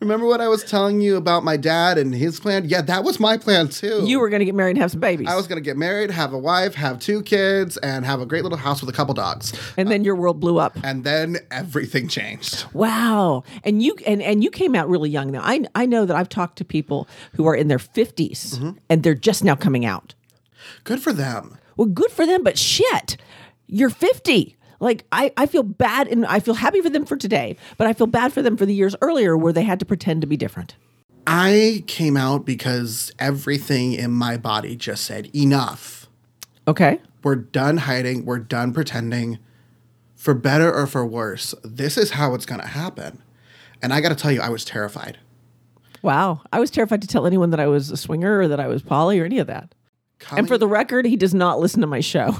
Remember 0.00 0.26
what 0.26 0.40
I 0.40 0.48
was 0.48 0.64
telling 0.64 1.00
you 1.00 1.16
about 1.16 1.44
my 1.44 1.56
dad 1.56 1.98
and 1.98 2.14
his 2.14 2.40
plan? 2.40 2.68
Yeah, 2.68 2.82
that 2.82 3.04
was 3.04 3.20
my 3.20 3.36
plan 3.36 3.68
too. 3.68 4.02
You 4.04 4.20
were 4.20 4.28
going 4.28 4.40
to 4.40 4.44
get 4.44 4.54
married 4.54 4.72
and 4.72 4.78
have 4.78 4.90
some 4.90 5.00
babies, 5.00 5.28
I 5.28 5.36
was 5.36 5.46
gonna 5.46 5.60
get 5.60 5.76
married, 5.76 6.10
have 6.10 6.32
a 6.32 6.38
wife, 6.38 6.74
have 6.74 6.98
two 7.00 7.22
kids, 7.22 7.76
and 7.78 8.04
have 8.04 8.20
a 8.20 8.26
great 8.26 8.42
little 8.42 8.58
house 8.58 8.80
with 8.80 8.88
a 8.90 8.92
couple 8.92 9.14
dogs. 9.14 9.52
and 9.76 9.90
then 9.90 10.04
your 10.04 10.14
world 10.16 10.40
blew 10.40 10.58
up. 10.58 10.76
And 10.82 11.04
then 11.04 11.38
everything 11.50 12.08
changed. 12.08 12.64
Wow. 12.72 13.44
And 13.64 13.82
you 13.82 13.96
and 14.06 14.22
and 14.22 14.42
you 14.44 14.50
came 14.50 14.74
out 14.74 14.88
really 14.88 15.10
young 15.10 15.30
now. 15.30 15.42
I 15.42 15.64
I 15.74 15.86
know 15.86 16.04
that 16.06 16.16
I've 16.16 16.28
talked 16.28 16.56
to 16.58 16.64
people 16.64 17.08
who 17.34 17.46
are 17.46 17.54
in 17.54 17.68
their 17.68 17.78
50s 17.78 18.56
Mm-hmm. 18.56 18.70
and 18.88 19.02
they're 19.02 19.14
just 19.14 19.44
now 19.44 19.54
coming 19.54 19.84
out. 19.84 20.14
Good 20.84 21.00
for 21.02 21.12
them. 21.12 21.58
Well, 21.76 21.88
good 21.88 22.10
for 22.10 22.26
them, 22.26 22.42
but 22.42 22.58
shit. 22.58 23.16
You're 23.66 23.90
50. 23.90 24.56
Like 24.80 25.04
I, 25.12 25.32
I 25.36 25.46
feel 25.46 25.62
bad 25.62 26.08
and 26.08 26.26
I 26.26 26.40
feel 26.40 26.54
happy 26.54 26.80
for 26.80 26.90
them 26.90 27.04
for 27.04 27.16
today, 27.16 27.56
but 27.76 27.86
I 27.86 27.92
feel 27.92 28.06
bad 28.06 28.32
for 28.32 28.42
them 28.42 28.56
for 28.56 28.66
the 28.66 28.74
years 28.74 28.96
earlier 29.02 29.36
where 29.36 29.52
they 29.52 29.62
had 29.62 29.78
to 29.80 29.86
pretend 29.86 30.22
to 30.22 30.26
be 30.26 30.36
different. 30.36 30.74
I 31.26 31.84
came 31.86 32.16
out 32.16 32.44
because 32.46 33.12
everything 33.18 33.92
in 33.92 34.10
my 34.10 34.36
body 34.38 34.74
just 34.74 35.04
said 35.04 35.34
enough. 35.36 36.08
Okay. 36.66 37.00
We're 37.22 37.36
done 37.36 37.76
hiding. 37.76 38.24
We're 38.24 38.38
done 38.38 38.72
pretending. 38.72 39.38
For 40.16 40.34
better 40.34 40.72
or 40.72 40.86
for 40.86 41.06
worse, 41.06 41.54
this 41.62 41.96
is 41.96 42.12
how 42.12 42.34
it's 42.34 42.46
gonna 42.46 42.66
happen. 42.66 43.22
And 43.82 43.92
I 43.92 44.00
gotta 44.00 44.14
tell 44.14 44.32
you, 44.32 44.40
I 44.40 44.48
was 44.48 44.64
terrified. 44.64 45.18
Wow. 46.02 46.40
I 46.52 46.60
was 46.60 46.70
terrified 46.70 47.02
to 47.02 47.08
tell 47.08 47.26
anyone 47.26 47.50
that 47.50 47.60
I 47.60 47.66
was 47.66 47.90
a 47.90 47.96
swinger 47.96 48.40
or 48.40 48.48
that 48.48 48.60
I 48.60 48.66
was 48.66 48.82
poly 48.82 49.20
or 49.20 49.24
any 49.24 49.38
of 49.38 49.46
that. 49.46 49.74
And 50.32 50.48
for 50.48 50.58
the 50.58 50.68
record, 50.68 51.06
he 51.06 51.16
does 51.16 51.34
not 51.34 51.58
listen 51.58 51.80
to 51.80 51.86
my 51.86 52.00
show. 52.00 52.36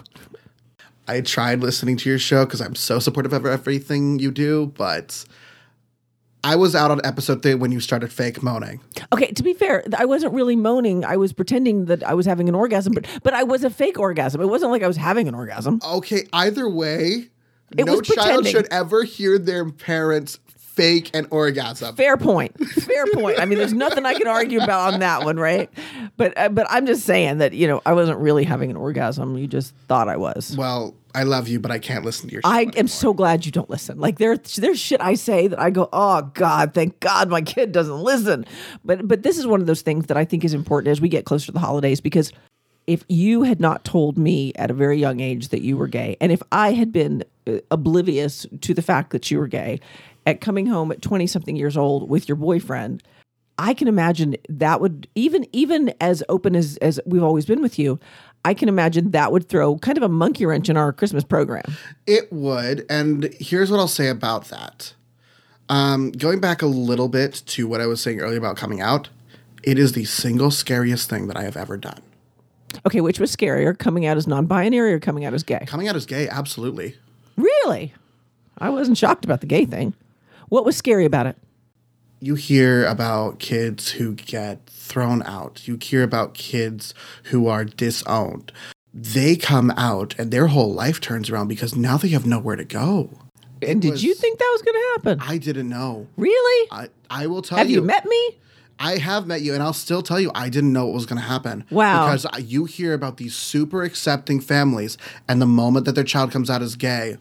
I 1.10 1.20
tried 1.22 1.58
listening 1.60 1.96
to 1.98 2.08
your 2.08 2.20
show 2.20 2.44
because 2.44 2.60
I'm 2.60 2.76
so 2.76 3.00
supportive 3.00 3.32
of 3.32 3.44
everything 3.44 4.20
you 4.20 4.30
do, 4.30 4.72
but 4.76 5.24
I 6.44 6.54
was 6.54 6.76
out 6.76 6.92
on 6.92 7.00
episode 7.04 7.42
three 7.42 7.54
when 7.54 7.72
you 7.72 7.80
started 7.80 8.12
fake 8.12 8.44
moaning. 8.44 8.80
Okay, 9.12 9.32
to 9.32 9.42
be 9.42 9.52
fair, 9.52 9.82
I 9.98 10.04
wasn't 10.04 10.34
really 10.34 10.54
moaning. 10.54 11.04
I 11.04 11.16
was 11.16 11.32
pretending 11.32 11.86
that 11.86 12.04
I 12.04 12.14
was 12.14 12.26
having 12.26 12.48
an 12.48 12.54
orgasm, 12.54 12.92
but 12.92 13.06
but 13.24 13.34
I 13.34 13.42
was 13.42 13.64
a 13.64 13.70
fake 13.70 13.98
orgasm. 13.98 14.40
It 14.40 14.46
wasn't 14.46 14.70
like 14.70 14.84
I 14.84 14.86
was 14.86 14.96
having 14.96 15.26
an 15.26 15.34
orgasm. 15.34 15.80
Okay, 15.84 16.28
either 16.32 16.68
way, 16.68 17.28
It 17.76 17.86
no 17.86 18.00
child 18.00 18.06
pretending. 18.06 18.52
should 18.52 18.68
ever 18.70 19.02
hear 19.02 19.36
their 19.36 19.68
parents 19.68 20.38
fake 20.74 21.10
an 21.14 21.26
orgasm. 21.30 21.94
Fair 21.96 22.16
point. 22.16 22.58
Fair 22.68 23.06
point. 23.14 23.38
I 23.38 23.44
mean, 23.44 23.58
there's 23.58 23.72
nothing 23.72 24.06
I 24.06 24.14
can 24.14 24.26
argue 24.26 24.62
about 24.62 24.94
on 24.94 25.00
that 25.00 25.24
one, 25.24 25.36
right? 25.36 25.70
But 26.16 26.36
uh, 26.36 26.48
but 26.48 26.66
I'm 26.70 26.86
just 26.86 27.04
saying 27.04 27.38
that 27.38 27.52
you 27.52 27.66
know 27.66 27.82
I 27.84 27.92
wasn't 27.92 28.18
really 28.18 28.44
having 28.44 28.70
an 28.70 28.76
orgasm. 28.76 29.36
You 29.36 29.46
just 29.46 29.74
thought 29.88 30.08
I 30.08 30.16
was. 30.16 30.56
Well, 30.56 30.94
I 31.14 31.24
love 31.24 31.48
you, 31.48 31.58
but 31.58 31.70
I 31.70 31.78
can't 31.78 32.04
listen 32.04 32.28
to 32.28 32.32
your. 32.32 32.42
I 32.44 32.70
am 32.76 32.88
so 32.88 33.12
glad 33.12 33.44
you 33.44 33.52
don't 33.52 33.68
listen. 33.68 33.98
Like 33.98 34.18
there, 34.18 34.36
there's 34.36 34.78
shit 34.78 35.00
I 35.00 35.14
say 35.14 35.48
that 35.48 35.60
I 35.60 35.70
go, 35.70 35.88
oh 35.92 36.22
God, 36.34 36.72
thank 36.74 37.00
God 37.00 37.28
my 37.28 37.42
kid 37.42 37.72
doesn't 37.72 38.02
listen. 38.02 38.44
But 38.84 39.06
but 39.06 39.22
this 39.22 39.38
is 39.38 39.46
one 39.46 39.60
of 39.60 39.66
those 39.66 39.82
things 39.82 40.06
that 40.06 40.16
I 40.16 40.24
think 40.24 40.44
is 40.44 40.54
important 40.54 40.90
as 40.90 41.00
we 41.00 41.08
get 41.08 41.24
closer 41.24 41.46
to 41.46 41.52
the 41.52 41.58
holidays 41.58 42.00
because 42.00 42.32
if 42.86 43.04
you 43.08 43.42
had 43.42 43.60
not 43.60 43.84
told 43.84 44.18
me 44.18 44.52
at 44.56 44.70
a 44.70 44.74
very 44.74 44.98
young 44.98 45.20
age 45.20 45.48
that 45.48 45.62
you 45.62 45.76
were 45.76 45.86
gay, 45.86 46.16
and 46.20 46.32
if 46.32 46.42
I 46.50 46.72
had 46.72 46.92
been 46.92 47.24
uh, 47.46 47.58
oblivious 47.70 48.46
to 48.62 48.74
the 48.74 48.82
fact 48.82 49.10
that 49.10 49.30
you 49.30 49.38
were 49.38 49.46
gay, 49.46 49.80
at 50.26 50.40
coming 50.40 50.66
home 50.66 50.92
at 50.92 51.02
twenty 51.02 51.26
something 51.26 51.56
years 51.56 51.76
old 51.76 52.08
with 52.08 52.28
your 52.28 52.36
boyfriend, 52.36 53.02
I 53.58 53.74
can 53.74 53.88
imagine 53.88 54.36
that 54.48 54.80
would 54.80 55.08
even 55.14 55.46
even 55.52 55.92
as 56.00 56.22
open 56.28 56.56
as 56.56 56.76
as 56.78 57.00
we've 57.06 57.22
always 57.22 57.46
been 57.46 57.62
with 57.62 57.78
you. 57.78 57.98
I 58.44 58.54
can 58.54 58.70
imagine 58.70 59.10
that 59.10 59.32
would 59.32 59.48
throw 59.48 59.76
kind 59.78 59.98
of 59.98 60.02
a 60.02 60.08
monkey 60.08 60.46
wrench 60.46 60.70
in 60.70 60.76
our 60.78 60.94
Christmas 60.94 61.24
program. 61.24 61.76
It 62.06 62.32
would, 62.32 62.86
and 62.88 63.34
here's 63.38 63.70
what 63.70 63.78
I'll 63.78 63.86
say 63.86 64.08
about 64.08 64.46
that. 64.46 64.94
Um, 65.68 66.10
going 66.12 66.40
back 66.40 66.62
a 66.62 66.66
little 66.66 67.08
bit 67.08 67.42
to 67.48 67.68
what 67.68 67.82
I 67.82 67.86
was 67.86 68.00
saying 68.00 68.20
earlier 68.20 68.38
about 68.38 68.56
coming 68.56 68.80
out, 68.80 69.10
it 69.62 69.78
is 69.78 69.92
the 69.92 70.06
single 70.06 70.50
scariest 70.50 71.10
thing 71.10 71.26
that 71.26 71.36
I 71.36 71.42
have 71.42 71.56
ever 71.56 71.76
done. 71.76 72.00
Okay, 72.86 73.00
which 73.02 73.20
was 73.20 73.34
scarier, 73.34 73.78
coming 73.78 74.06
out 74.06 74.16
as 74.16 74.26
non-binary 74.26 74.94
or 74.94 75.00
coming 75.00 75.26
out 75.26 75.34
as 75.34 75.42
gay? 75.42 75.64
Coming 75.66 75.86
out 75.86 75.94
as 75.94 76.06
gay, 76.06 76.28
absolutely. 76.28 76.96
Really? 77.36 77.92
I 78.58 78.70
wasn't 78.70 78.96
shocked 78.96 79.24
about 79.24 79.42
the 79.42 79.46
gay 79.46 79.66
thing. 79.66 79.92
What 80.50 80.64
was 80.64 80.76
scary 80.76 81.04
about 81.04 81.26
it? 81.26 81.36
you 82.20 82.34
hear 82.34 82.84
about 82.84 83.38
kids 83.38 83.92
who 83.92 84.14
get 84.14 84.66
thrown 84.66 85.22
out. 85.22 85.66
You 85.66 85.78
hear 85.80 86.02
about 86.02 86.34
kids 86.34 86.92
who 87.24 87.48
are 87.48 87.64
disowned. 87.64 88.52
They 88.92 89.36
come 89.36 89.70
out 89.72 90.14
and 90.18 90.30
their 90.30 90.48
whole 90.48 90.72
life 90.72 91.00
turns 91.00 91.30
around 91.30 91.48
because 91.48 91.74
now 91.74 91.96
they 91.96 92.08
have 92.08 92.26
nowhere 92.26 92.56
to 92.56 92.64
go. 92.64 93.08
And 93.62 93.80
did 93.80 94.02
you 94.02 94.14
think 94.14 94.38
that 94.38 94.48
was 94.52 94.62
going 94.62 94.74
to 94.74 94.88
happen? 94.92 95.18
I 95.26 95.38
didn't 95.38 95.68
know. 95.68 96.06
really? 96.16 96.68
I, 96.70 96.88
I 97.08 97.26
will 97.26 97.42
tell 97.42 97.58
you. 97.58 97.64
Have 97.64 97.70
you 97.70 97.82
met 97.82 98.04
me? 98.04 98.38
I 98.78 98.96
have 98.96 99.26
met 99.26 99.42
you, 99.42 99.52
and 99.52 99.62
I'll 99.62 99.74
still 99.74 100.00
tell 100.00 100.18
you, 100.18 100.30
I 100.34 100.48
didn't 100.48 100.72
know 100.72 100.86
what 100.86 100.94
was 100.94 101.04
going 101.04 101.20
to 101.20 101.26
happen. 101.26 101.66
Wow. 101.70 102.06
Because 102.06 102.26
you 102.42 102.64
hear 102.64 102.94
about 102.94 103.18
these 103.18 103.36
super 103.36 103.82
accepting 103.82 104.40
families, 104.40 104.96
and 105.28 105.40
the 105.40 105.46
moment 105.46 105.84
that 105.84 105.92
their 105.94 106.04
child 106.04 106.32
comes 106.32 106.48
out 106.48 106.62
as 106.62 106.76
gay, 106.76 107.18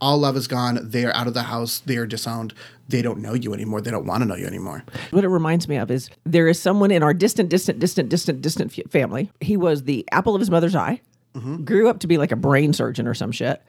all 0.00 0.18
love 0.18 0.36
is 0.36 0.46
gone. 0.46 0.78
They 0.82 1.04
are 1.04 1.14
out 1.14 1.26
of 1.26 1.34
the 1.34 1.44
house. 1.44 1.80
They 1.80 1.96
are 1.96 2.06
disowned. 2.06 2.54
They 2.88 3.02
don't 3.02 3.20
know 3.20 3.34
you 3.34 3.52
anymore. 3.52 3.80
They 3.80 3.90
don't 3.90 4.06
want 4.06 4.22
to 4.22 4.28
know 4.28 4.36
you 4.36 4.46
anymore. 4.46 4.84
What 5.10 5.24
it 5.24 5.28
reminds 5.28 5.68
me 5.68 5.76
of 5.76 5.90
is 5.90 6.08
there 6.24 6.48
is 6.48 6.60
someone 6.60 6.90
in 6.90 7.02
our 7.02 7.12
distant, 7.12 7.48
distant, 7.48 7.78
distant, 7.78 8.08
distant, 8.08 8.42
distant 8.42 8.72
family. 8.90 9.30
He 9.40 9.56
was 9.56 9.84
the 9.84 10.06
apple 10.12 10.34
of 10.34 10.40
his 10.40 10.50
mother's 10.50 10.74
eye. 10.74 11.00
Mm-hmm. 11.34 11.64
Grew 11.64 11.88
up 11.88 12.00
to 12.00 12.06
be 12.06 12.16
like 12.16 12.32
a 12.32 12.36
brain 12.36 12.72
surgeon 12.72 13.06
or 13.06 13.14
some 13.14 13.32
shit, 13.32 13.62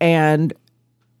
and 0.00 0.52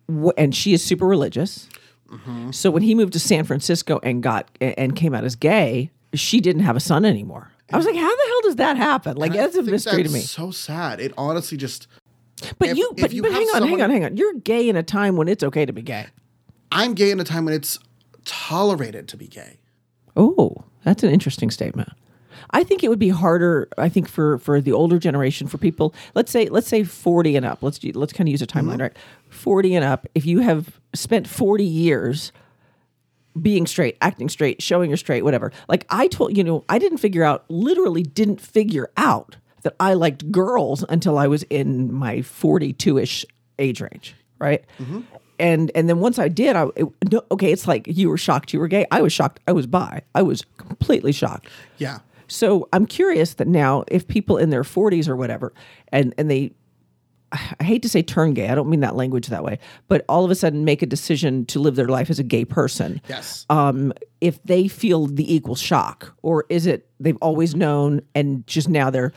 w- 0.08 0.32
and 0.36 0.54
she 0.54 0.72
is 0.72 0.82
super 0.82 1.06
religious. 1.06 1.68
Mm-hmm. 2.10 2.50
So 2.50 2.70
when 2.70 2.82
he 2.82 2.94
moved 2.94 3.12
to 3.14 3.20
San 3.20 3.44
Francisco 3.44 4.00
and 4.02 4.22
got 4.22 4.50
and 4.60 4.96
came 4.96 5.14
out 5.14 5.24
as 5.24 5.36
gay, 5.36 5.90
she 6.12 6.40
didn't 6.40 6.62
have 6.62 6.76
a 6.76 6.80
son 6.80 7.04
anymore. 7.04 7.52
I 7.72 7.76
was 7.76 7.86
like, 7.86 7.96
how 7.96 8.16
the 8.16 8.22
hell 8.28 8.40
does 8.42 8.56
that 8.56 8.76
happen? 8.76 9.16
Like 9.16 9.32
that's 9.32 9.56
a 9.56 9.62
mystery 9.62 10.02
to 10.02 10.08
me. 10.08 10.20
So 10.20 10.50
sad. 10.50 11.00
It 11.00 11.12
honestly 11.16 11.56
just 11.56 11.86
But 12.58 12.68
If- 12.68 12.76
you, 12.76 12.92
but, 12.98 13.12
you 13.12 13.22
but 13.22 13.32
hang 13.32 13.48
on, 13.54 13.62
hang 13.62 13.82
on, 13.82 13.90
hang 13.90 14.04
on. 14.04 14.16
You're 14.16 14.34
gay 14.34 14.68
in 14.68 14.76
a 14.76 14.82
time 14.82 15.16
when 15.16 15.28
it's 15.28 15.42
okay 15.42 15.64
to 15.64 15.72
be 15.72 15.82
gay. 15.82 16.06
I'm 16.70 16.94
gay 16.94 17.10
in 17.10 17.20
a 17.20 17.24
time 17.24 17.44
when 17.44 17.54
it's 17.54 17.78
tolerated 18.24 19.08
to 19.08 19.16
be 19.16 19.26
gay. 19.26 19.58
Oh, 20.16 20.64
that's 20.84 21.02
an 21.02 21.10
interesting 21.10 21.50
statement. 21.50 21.90
I 22.50 22.62
think 22.62 22.84
it 22.84 22.88
would 22.88 22.98
be 22.98 23.08
harder. 23.08 23.68
I 23.76 23.88
think 23.88 24.08
for 24.08 24.38
for 24.38 24.60
the 24.60 24.72
older 24.72 24.98
generation, 24.98 25.46
for 25.46 25.58
people, 25.58 25.94
let's 26.14 26.30
say 26.30 26.48
let's 26.48 26.68
say 26.68 26.84
forty 26.84 27.36
and 27.36 27.44
up. 27.44 27.62
Let's 27.62 27.78
do- 27.78 27.92
let's 27.94 28.12
kind 28.12 28.28
of 28.28 28.30
use 28.30 28.42
a 28.42 28.46
timeline, 28.46 28.74
mm-hmm. 28.74 28.82
right? 28.82 28.96
Forty 29.28 29.74
and 29.74 29.84
up. 29.84 30.06
If 30.14 30.26
you 30.26 30.40
have 30.40 30.78
spent 30.94 31.26
forty 31.26 31.64
years 31.64 32.32
being 33.40 33.66
straight, 33.66 33.96
acting 34.00 34.28
straight, 34.28 34.62
showing 34.62 34.90
you're 34.90 34.96
straight, 34.96 35.22
whatever. 35.24 35.52
Like 35.68 35.86
I 35.90 36.08
told 36.08 36.36
you 36.36 36.44
know, 36.44 36.64
I 36.68 36.78
didn't 36.78 36.98
figure 36.98 37.24
out. 37.24 37.44
Literally, 37.48 38.02
didn't 38.02 38.40
figure 38.40 38.90
out 38.96 39.36
that 39.62 39.74
I 39.80 39.94
liked 39.94 40.30
girls 40.30 40.84
until 40.88 41.18
I 41.18 41.26
was 41.26 41.42
in 41.44 41.92
my 41.92 42.22
forty-two 42.22 42.98
ish 42.98 43.24
age 43.58 43.80
range, 43.80 44.14
right? 44.38 44.64
And 45.38 45.70
and 45.74 45.88
then 45.88 46.00
once 46.00 46.18
I 46.18 46.28
did, 46.28 46.56
I 46.56 46.66
it, 46.76 46.86
no, 47.10 47.22
okay. 47.30 47.52
It's 47.52 47.68
like 47.68 47.86
you 47.86 48.08
were 48.08 48.16
shocked 48.18 48.52
you 48.52 48.60
were 48.60 48.68
gay. 48.68 48.86
I 48.90 49.02
was 49.02 49.12
shocked. 49.12 49.40
I 49.46 49.52
was 49.52 49.66
bi. 49.66 50.02
I 50.14 50.22
was 50.22 50.44
completely 50.56 51.12
shocked. 51.12 51.48
Yeah. 51.78 51.98
So 52.28 52.68
I'm 52.72 52.86
curious 52.86 53.34
that 53.34 53.46
now, 53.46 53.84
if 53.88 54.08
people 54.08 54.36
in 54.36 54.50
their 54.50 54.64
40s 54.64 55.08
or 55.08 55.14
whatever, 55.14 55.52
and 55.92 56.14
and 56.18 56.30
they, 56.30 56.52
I 57.32 57.64
hate 57.64 57.82
to 57.82 57.88
say 57.88 58.02
turn 58.02 58.34
gay. 58.34 58.48
I 58.48 58.54
don't 58.54 58.70
mean 58.70 58.80
that 58.80 58.94
language 58.96 59.26
that 59.28 59.42
way, 59.44 59.58
but 59.88 60.04
all 60.08 60.24
of 60.24 60.30
a 60.30 60.34
sudden 60.34 60.64
make 60.64 60.80
a 60.82 60.86
decision 60.86 61.44
to 61.46 61.58
live 61.58 61.74
their 61.76 61.88
life 61.88 62.08
as 62.08 62.18
a 62.18 62.22
gay 62.22 62.44
person. 62.44 63.00
Yes. 63.08 63.44
Um, 63.50 63.92
if 64.20 64.42
they 64.44 64.68
feel 64.68 65.06
the 65.06 65.34
equal 65.34 65.56
shock, 65.56 66.14
or 66.22 66.44
is 66.48 66.66
it 66.66 66.88
they've 67.00 67.18
always 67.20 67.54
known 67.54 68.00
and 68.14 68.46
just 68.46 68.68
now 68.68 68.90
they're 68.90 69.12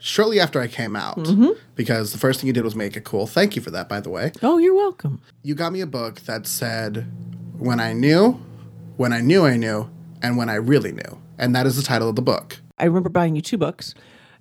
Shortly 0.00 0.38
after 0.38 0.60
I 0.60 0.68
came 0.68 0.94
out, 0.94 1.16
Mm-hmm. 1.16 1.48
because 1.74 2.12
the 2.12 2.18
first 2.18 2.38
thing 2.40 2.46
you 2.46 2.52
did 2.52 2.62
was 2.62 2.76
make 2.76 2.96
it 2.96 3.02
cool. 3.02 3.26
Thank 3.26 3.56
you 3.56 3.62
for 3.62 3.72
that, 3.72 3.88
by 3.88 3.98
the 4.00 4.10
way. 4.10 4.30
oh, 4.44 4.58
you're 4.58 4.74
welcome. 4.76 5.20
You 5.42 5.56
got 5.56 5.72
me 5.72 5.80
a 5.80 5.86
book 5.88 6.20
that 6.20 6.46
said, 6.46 7.10
When 7.58 7.80
I 7.80 7.94
Knew, 7.94 8.40
When 8.96 9.12
I 9.12 9.20
Knew 9.20 9.44
I 9.44 9.56
Knew, 9.56 9.90
and 10.22 10.36
When 10.36 10.48
I 10.48 10.54
Really 10.54 10.92
Knew. 10.92 11.20
And 11.36 11.52
that 11.56 11.66
is 11.66 11.74
the 11.76 11.82
title 11.82 12.08
of 12.08 12.14
the 12.14 12.22
book. 12.22 12.60
I 12.78 12.84
remember 12.84 13.08
buying 13.08 13.34
you 13.34 13.42
two 13.42 13.58
books, 13.58 13.92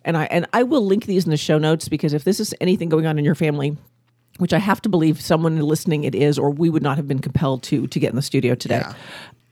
and 0.07 0.17
I 0.17 0.23
and 0.31 0.47
I 0.53 0.63
will 0.63 0.83
link 0.83 1.05
these 1.05 1.25
in 1.25 1.31
the 1.31 1.37
show 1.37 1.59
notes 1.59 1.89
because 1.89 2.13
if 2.13 2.23
this 2.23 2.39
is 2.39 2.55
anything 2.61 2.89
going 2.89 3.05
on 3.05 3.19
in 3.19 3.25
your 3.25 3.35
family, 3.35 3.77
which 4.37 4.53
I 4.53 4.57
have 4.57 4.81
to 4.83 4.89
believe 4.89 5.21
someone 5.21 5.59
listening 5.59 6.05
it 6.05 6.15
is, 6.15 6.39
or 6.39 6.49
we 6.49 6.69
would 6.69 6.81
not 6.81 6.97
have 6.97 7.07
been 7.07 7.19
compelled 7.19 7.61
to 7.63 7.85
to 7.85 7.99
get 7.99 8.09
in 8.09 8.15
the 8.15 8.21
studio 8.21 8.55
today. 8.55 8.79
Yeah. 8.79 8.93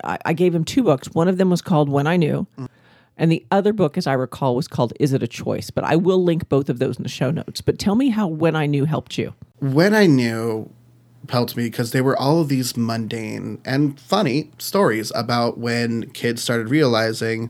I, 0.03 0.17
I 0.25 0.33
gave 0.33 0.55
him 0.55 0.63
two 0.63 0.81
books. 0.81 1.09
One 1.13 1.27
of 1.27 1.37
them 1.37 1.49
was 1.49 1.61
called 1.61 1.89
When 1.89 2.07
I 2.07 2.15
Knew, 2.15 2.47
mm. 2.57 2.69
and 3.17 3.31
the 3.31 3.45
other 3.51 3.73
book, 3.73 3.97
as 3.97 4.07
I 4.07 4.13
recall, 4.13 4.55
was 4.55 4.67
called 4.67 4.93
Is 4.99 5.13
It 5.13 5.21
a 5.21 5.27
Choice? 5.27 5.69
But 5.69 5.83
I 5.83 5.97
will 5.97 6.23
link 6.23 6.47
both 6.47 6.69
of 6.69 6.79
those 6.79 6.97
in 6.97 7.03
the 7.03 7.09
show 7.09 7.31
notes. 7.31 7.59
But 7.59 7.77
tell 7.77 7.95
me 7.95 8.09
how 8.09 8.27
When 8.27 8.55
I 8.55 8.65
Knew 8.65 8.85
helped 8.85 9.17
you. 9.17 9.33
When 9.59 9.93
I 9.93 10.05
Knew 10.05 10.71
helped 11.29 11.57
me 11.57 11.65
because 11.65 11.91
they 11.91 12.01
were 12.01 12.17
all 12.17 12.39
of 12.39 12.47
these 12.47 12.77
mundane 12.77 13.59
and 13.65 13.99
funny 13.99 14.51
stories 14.57 15.11
about 15.15 15.57
when 15.57 16.09
kids 16.11 16.41
started 16.41 16.69
realizing 16.69 17.49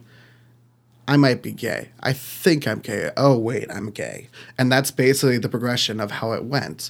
I 1.07 1.17
might 1.17 1.41
be 1.43 1.51
gay. 1.51 1.89
I 2.01 2.13
think 2.13 2.67
I'm 2.67 2.79
gay. 2.79 3.11
Oh 3.15 3.37
wait, 3.37 3.69
I'm 3.71 3.91
gay. 3.91 4.29
And 4.57 4.71
that's 4.71 4.91
basically 4.91 5.37
the 5.37 5.49
progression 5.49 5.99
of 5.99 6.11
how 6.11 6.31
it 6.33 6.45
went. 6.45 6.89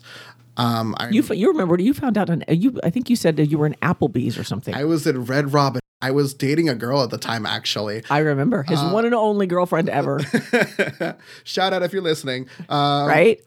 Um, 0.57 0.95
I, 0.98 1.10
You 1.10 1.22
f- 1.22 1.36
you 1.38 1.50
remember 1.50 1.77
you 1.81 1.93
found 1.93 2.17
out 2.17 2.29
on 2.29 2.43
you 2.48 2.79
I 2.84 2.89
think 2.89 3.10
you 3.10 3.15
said 3.17 3.36
that 3.38 3.48
you 3.48 3.57
were 3.57 3.65
in 3.67 3.75
Applebee's 3.81 4.38
or 4.38 4.43
something. 4.45 4.74
I 4.74 4.86
was 4.86 5.05
in 5.05 5.25
Red 5.25 5.51
Robin. 5.53 5.81
I 6.01 6.12
was 6.12 6.34
dating 6.34 6.69
a 6.69 6.75
girl 6.75 7.01
at 7.03 7.10
the 7.10 7.17
time, 7.17 7.45
actually. 7.45 8.03
I 8.10 8.19
remember 8.19 8.63
his 8.63 8.79
Uh, 8.79 8.91
one 8.91 9.05
and 9.05 9.15
only 9.15 9.48
girlfriend 9.48 9.89
ever, 9.89 10.19
Shout 11.43 11.74
out 11.74 11.84
if 11.84 11.93
you're 11.93 12.01
listening. 12.01 12.48
Um, 12.69 13.07
right? 13.07 13.39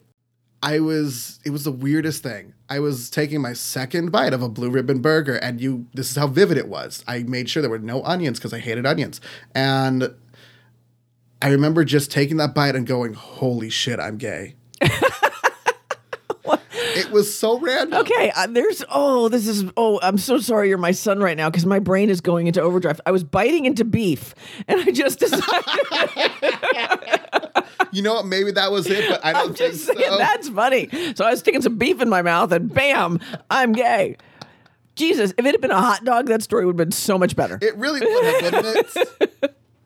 I 0.61 0.79
was 0.81 1.39
it 1.45 1.51
was 1.51 1.63
the 1.63 1.71
weirdest 1.71 2.21
thing. 2.21 2.53
I 2.69 2.79
was 2.79 3.09
taking 3.09 3.41
my 3.41 3.53
second 3.53 4.11
bite 4.11 4.33
of 4.33 4.41
a 4.43 4.49
blue 4.49 4.69
ribbon 4.69 4.99
burger 4.99 5.35
and 5.35 5.61
you 5.61 5.87
this 5.93 6.11
is 6.11 6.17
how 6.17 6.27
vivid 6.27 6.57
it 6.57 6.67
was. 6.67 7.03
I 7.07 7.23
made 7.23 7.49
sure 7.49 7.61
there 7.61 7.69
were 7.71 7.79
no 7.79 8.03
onions 8.03 8.39
because 8.39 8.53
I 8.53 8.59
hated 8.59 8.85
onions. 8.85 9.21
And 9.55 10.13
I 11.41 11.49
remember 11.49 11.85
just 11.85 12.11
taking 12.11 12.37
that 12.37 12.53
bite 12.53 12.75
and 12.75 12.85
going, 12.85 13.13
"Holy 13.13 13.69
shit, 13.69 13.99
I'm 13.99 14.17
gay." 14.17 14.55
it 16.95 17.11
was 17.11 17.33
so 17.33 17.59
random. 17.59 17.99
Okay, 18.01 18.31
uh, 18.35 18.47
there's 18.47 18.83
oh, 18.89 19.29
this 19.29 19.47
is 19.47 19.65
oh, 19.77 19.99
I'm 20.01 20.17
so 20.17 20.39
sorry 20.39 20.69
you're 20.69 20.77
my 20.77 20.91
son 20.91 21.19
right 21.19 21.37
now 21.37 21.49
because 21.49 21.65
my 21.65 21.79
brain 21.79 22.09
is 22.09 22.21
going 22.21 22.47
into 22.47 22.61
overdrive. 22.61 22.99
I 23.05 23.11
was 23.11 23.23
biting 23.23 23.65
into 23.65 23.85
beef, 23.85 24.33
and 24.67 24.79
I 24.81 24.91
just 24.91 25.19
decided 25.19 25.43
You 27.91 28.03
know 28.03 28.13
what? 28.15 28.27
Maybe 28.27 28.51
that 28.51 28.71
was 28.71 28.87
it, 28.87 29.09
but 29.09 29.25
I 29.25 29.33
don't 29.33 29.41
I'm 29.41 29.53
think 29.55 29.71
just 29.73 29.85
so. 29.85 29.93
saying 29.93 30.17
that's 30.17 30.49
funny. 30.49 30.89
So 31.15 31.25
I 31.25 31.31
was 31.31 31.39
sticking 31.39 31.61
some 31.61 31.77
beef 31.77 32.01
in 32.01 32.09
my 32.09 32.21
mouth, 32.21 32.51
and 32.51 32.73
bam, 32.73 33.19
I'm 33.49 33.73
gay. 33.73 34.17
Jesus, 34.95 35.33
if 35.37 35.45
it 35.45 35.51
had 35.51 35.61
been 35.61 35.71
a 35.71 35.79
hot 35.79 36.03
dog, 36.03 36.27
that 36.27 36.43
story 36.43 36.65
would 36.65 36.73
have 36.73 36.77
been 36.77 36.91
so 36.91 37.17
much 37.17 37.35
better. 37.35 37.57
it 37.61 37.75
really 37.77 38.01
would 38.01 38.25
have, 38.25 38.53
wouldn't 38.53 38.87
it? 39.21 39.28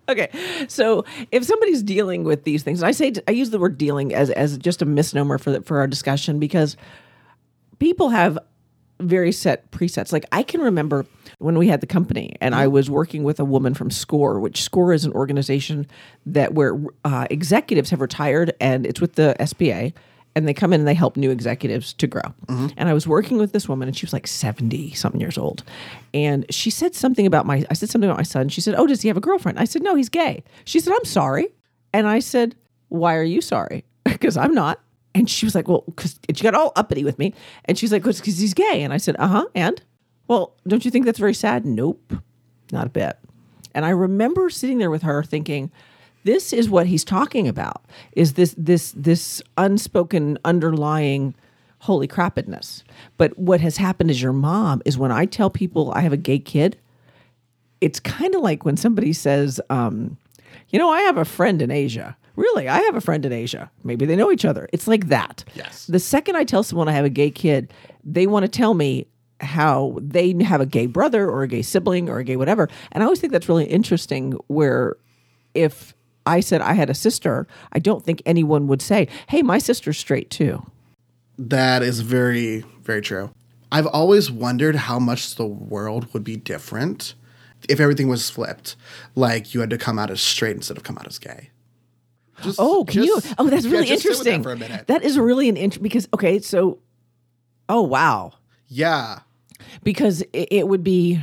Okay, 0.10 0.30
so 0.68 1.06
if 1.32 1.46
somebody's 1.46 1.82
dealing 1.82 2.24
with 2.24 2.44
these 2.44 2.64
things, 2.64 2.84
I 2.84 2.92
say 2.92 3.14
I 3.28 3.32
use 3.32 3.52
the 3.52 3.60
word 3.60 3.78
dealing 3.78 4.14
as 4.14 4.30
as 4.30 4.58
just 4.58 4.82
a 4.82 4.86
misnomer 4.86 5.38
for 5.38 5.52
the, 5.52 5.62
for 5.62 5.80
our 5.80 5.88
discussion 5.88 6.40
because 6.40 6.76
people 7.80 8.10
have 8.10 8.38
very 9.00 9.32
set 9.32 9.72
presets. 9.72 10.12
Like 10.12 10.26
I 10.32 10.44
can 10.44 10.62
remember 10.62 11.06
when 11.40 11.58
we 11.58 11.68
had 11.68 11.82
the 11.82 11.88
company 11.88 12.36
and 12.42 12.56
I 12.56 12.68
was 12.68 12.90
working 12.90 13.24
with 13.24 13.40
a 13.40 13.46
woman 13.46 13.74
from 13.74 13.92
SCORE, 13.92 14.40
which 14.40 14.62
SCORE 14.62 14.94
is 14.94 15.06
an 15.06 15.14
organization 15.14 15.88
that 16.26 16.54
where 16.54 16.80
uh, 17.04 17.28
executives 17.30 17.90
have 17.90 18.02
retired 18.02 18.54
and 18.60 18.86
it's 18.86 19.02
with 19.02 19.14
the 19.16 19.36
SBA 19.40 19.94
and 20.36 20.48
they 20.48 20.54
come 20.54 20.74
in 20.74 20.82
and 20.82 20.88
they 20.88 20.94
help 20.94 21.16
new 21.16 21.30
executives 21.32 21.94
to 21.94 22.08
grow. 22.08 22.22
And 22.78 22.90
I 22.90 22.94
was 22.94 23.08
working 23.08 23.38
with 23.38 23.52
this 23.52 23.70
woman 23.70 23.88
and 23.88 23.96
she 23.96 24.06
was 24.06 24.14
like 24.14 24.28
70 24.28 24.94
something 24.94 25.22
years 25.22 25.38
old. 25.38 25.64
And 26.14 26.46
she 26.50 26.70
said 26.70 26.96
something 26.96 27.26
about 27.26 27.46
my 27.46 27.66
I 27.70 27.74
said 27.74 27.90
something 27.90 28.10
about 28.10 28.18
my 28.18 28.24
son. 28.24 28.50
She 28.50 28.62
said, 28.62 28.76
"Oh, 28.76 28.88
does 28.88 29.02
he 29.02 29.08
have 29.10 29.18
a 29.18 29.22
girlfriend?" 29.22 29.60
I 29.60 29.66
said, 29.66 29.84
"No, 29.84 29.96
he's 29.96 30.10
gay." 30.10 30.44
She 30.66 30.80
said, 30.80 30.94
"I'm 30.94 31.06
sorry." 31.06 31.48
And 31.94 32.08
I 32.08 32.20
said, 32.20 32.56
"Why 32.90 33.16
are 33.16 33.24
you 33.24 33.42
sorry?" 33.42 33.84
Because 34.04 34.38
I'm 34.38 34.54
not. 34.54 34.80
And 35.16 35.30
she 35.30 35.46
was 35.46 35.54
like, 35.56 35.68
"Well, 35.68 35.84
because 35.86 36.20
she 36.34 36.44
got 36.44 36.56
all 36.56 36.72
uppity 36.76 37.04
with 37.04 37.20
me." 37.20 37.34
And 37.66 37.78
she's 37.78 37.92
like, 37.92 38.04
"Because 38.04 38.20
he's 38.20 38.54
gay." 38.54 38.82
And 38.84 38.94
I 38.94 38.98
said, 38.98 39.16
"Uh 39.20 39.28
huh." 39.28 39.46
And 39.54 39.82
well, 40.28 40.56
don't 40.68 40.86
you 40.86 40.92
think 40.92 41.06
that's 41.06 41.20
very 41.20 41.34
sad? 41.34 41.66
Nope, 41.66 42.14
not 42.72 42.88
a 42.88 42.90
bit. 42.90 43.18
And 43.76 43.86
I 43.86 43.90
remember 43.90 44.50
sitting 44.50 44.78
there 44.78 44.92
with 44.92 45.02
her 45.02 45.24
thinking, 45.24 45.72
"This 46.24 46.54
is 46.54 46.70
what 46.70 46.88
he's 46.88 47.04
talking 47.04 47.48
about. 47.48 47.84
Is 48.14 48.34
this 48.34 48.56
this 48.58 48.94
this 48.96 49.42
unspoken 49.58 50.38
underlying?" 50.46 51.36
Holy 51.80 52.08
crappedness. 52.08 52.84
But 53.18 53.38
what 53.38 53.60
has 53.60 53.76
happened 53.76 54.10
is 54.10 54.22
your 54.22 54.32
mom 54.32 54.82
is 54.86 54.98
when 54.98 55.12
I 55.12 55.26
tell 55.26 55.50
people 55.50 55.92
I 55.94 56.00
have 56.00 56.14
a 56.14 56.18
gay 56.18 56.40
kid, 56.40 56.78
it's 57.82 58.00
kind 58.00 58.34
of 58.34 58.40
like 58.40 58.64
when 58.64 58.78
somebody 58.78 59.12
says, 59.12 59.60
um, 59.70 60.16
you 60.70 60.80
know, 60.80 60.90
I 60.90 61.02
have 61.02 61.18
a 61.18 61.26
friend 61.26 61.62
in 61.62 61.72
Asia. 61.72 62.16
Really, 62.38 62.70
I 62.70 62.80
have 62.80 62.96
a 62.96 63.02
friend 63.02 63.26
in 63.26 63.34
Asia. 63.34 63.70
Maybe 63.84 64.06
they 64.06 64.16
know 64.16 64.32
each 64.32 64.46
other. 64.46 64.70
It's 64.72 64.88
like 64.88 65.10
that. 65.10 65.44
Yes. 65.56 65.86
The 65.86 66.00
second 66.00 66.38
I 66.38 66.46
tell 66.46 66.64
someone 66.64 66.88
I 66.88 66.94
have 66.94 67.04
a 67.04 67.10
gay 67.10 67.30
kid, 67.30 67.74
they 68.04 68.28
want 68.28 68.44
to 68.44 68.48
tell 68.48 68.74
me 68.74 69.08
how 69.42 69.98
they 70.02 70.34
have 70.42 70.62
a 70.62 70.66
gay 70.66 70.86
brother 70.86 71.30
or 71.30 71.44
a 71.44 71.48
gay 71.48 71.62
sibling 71.62 72.10
or 72.10 72.20
a 72.20 72.24
gay 72.24 72.38
whatever. 72.38 72.70
And 72.94 73.04
I 73.04 73.06
always 73.06 73.20
think 73.20 73.34
that's 73.34 73.50
really 73.50 73.66
interesting 73.66 74.32
where 74.48 74.96
if 75.54 75.94
I 76.26 76.40
said 76.40 76.62
I 76.62 76.74
had 76.74 76.90
a 76.90 76.94
sister, 76.94 77.48
I 77.74 77.80
don't 77.80 78.04
think 78.04 78.22
anyone 78.26 78.68
would 78.68 78.82
say, 78.82 79.08
hey, 79.28 79.42
my 79.42 79.58
sister's 79.58 79.98
straight 79.98 80.30
too. 80.30 80.66
That 81.38 81.82
is 81.84 82.00
very, 82.02 82.64
very 82.84 83.02
true. 83.02 83.32
I've 83.72 83.88
always 83.88 84.32
wondered 84.32 84.76
how 84.76 85.00
much 85.00 85.36
the 85.36 85.48
world 85.48 86.14
would 86.14 86.24
be 86.24 86.36
different 86.36 87.16
if 87.68 87.80
everything 87.80 88.08
was 88.08 88.30
flipped. 88.30 88.76
Like 89.16 89.54
you 89.54 89.60
had 89.62 89.70
to 89.72 89.78
come 89.78 89.98
out 89.98 90.12
as 90.12 90.22
straight 90.22 90.56
instead 90.56 90.78
of 90.78 90.84
come 90.84 90.98
out 90.98 91.08
as 91.08 91.18
gay. 91.20 91.50
Just- 92.42 92.60
Oh, 92.60 92.86
can 92.86 93.04
just- 93.04 93.26
you? 93.26 93.34
Oh, 93.38 93.50
that's 93.50 93.66
yeah, 93.66 93.72
really 93.72 93.88
sit 93.88 93.94
with 93.96 94.04
that 94.04 94.10
interesting. 94.10 94.44
for 94.44 94.52
a 94.52 94.58
minute. 94.58 94.88
That 94.88 95.04
is 95.04 95.18
really 95.18 95.50
an 95.50 95.58
int 95.58 95.82
because 95.82 96.08
okay, 96.14 96.40
so 96.40 96.80
oh 97.70 97.82
wow, 97.82 98.34
yeah. 98.68 99.20
because 99.84 100.22
it, 100.34 100.48
it 100.52 100.68
would 100.68 100.84
be 100.84 101.22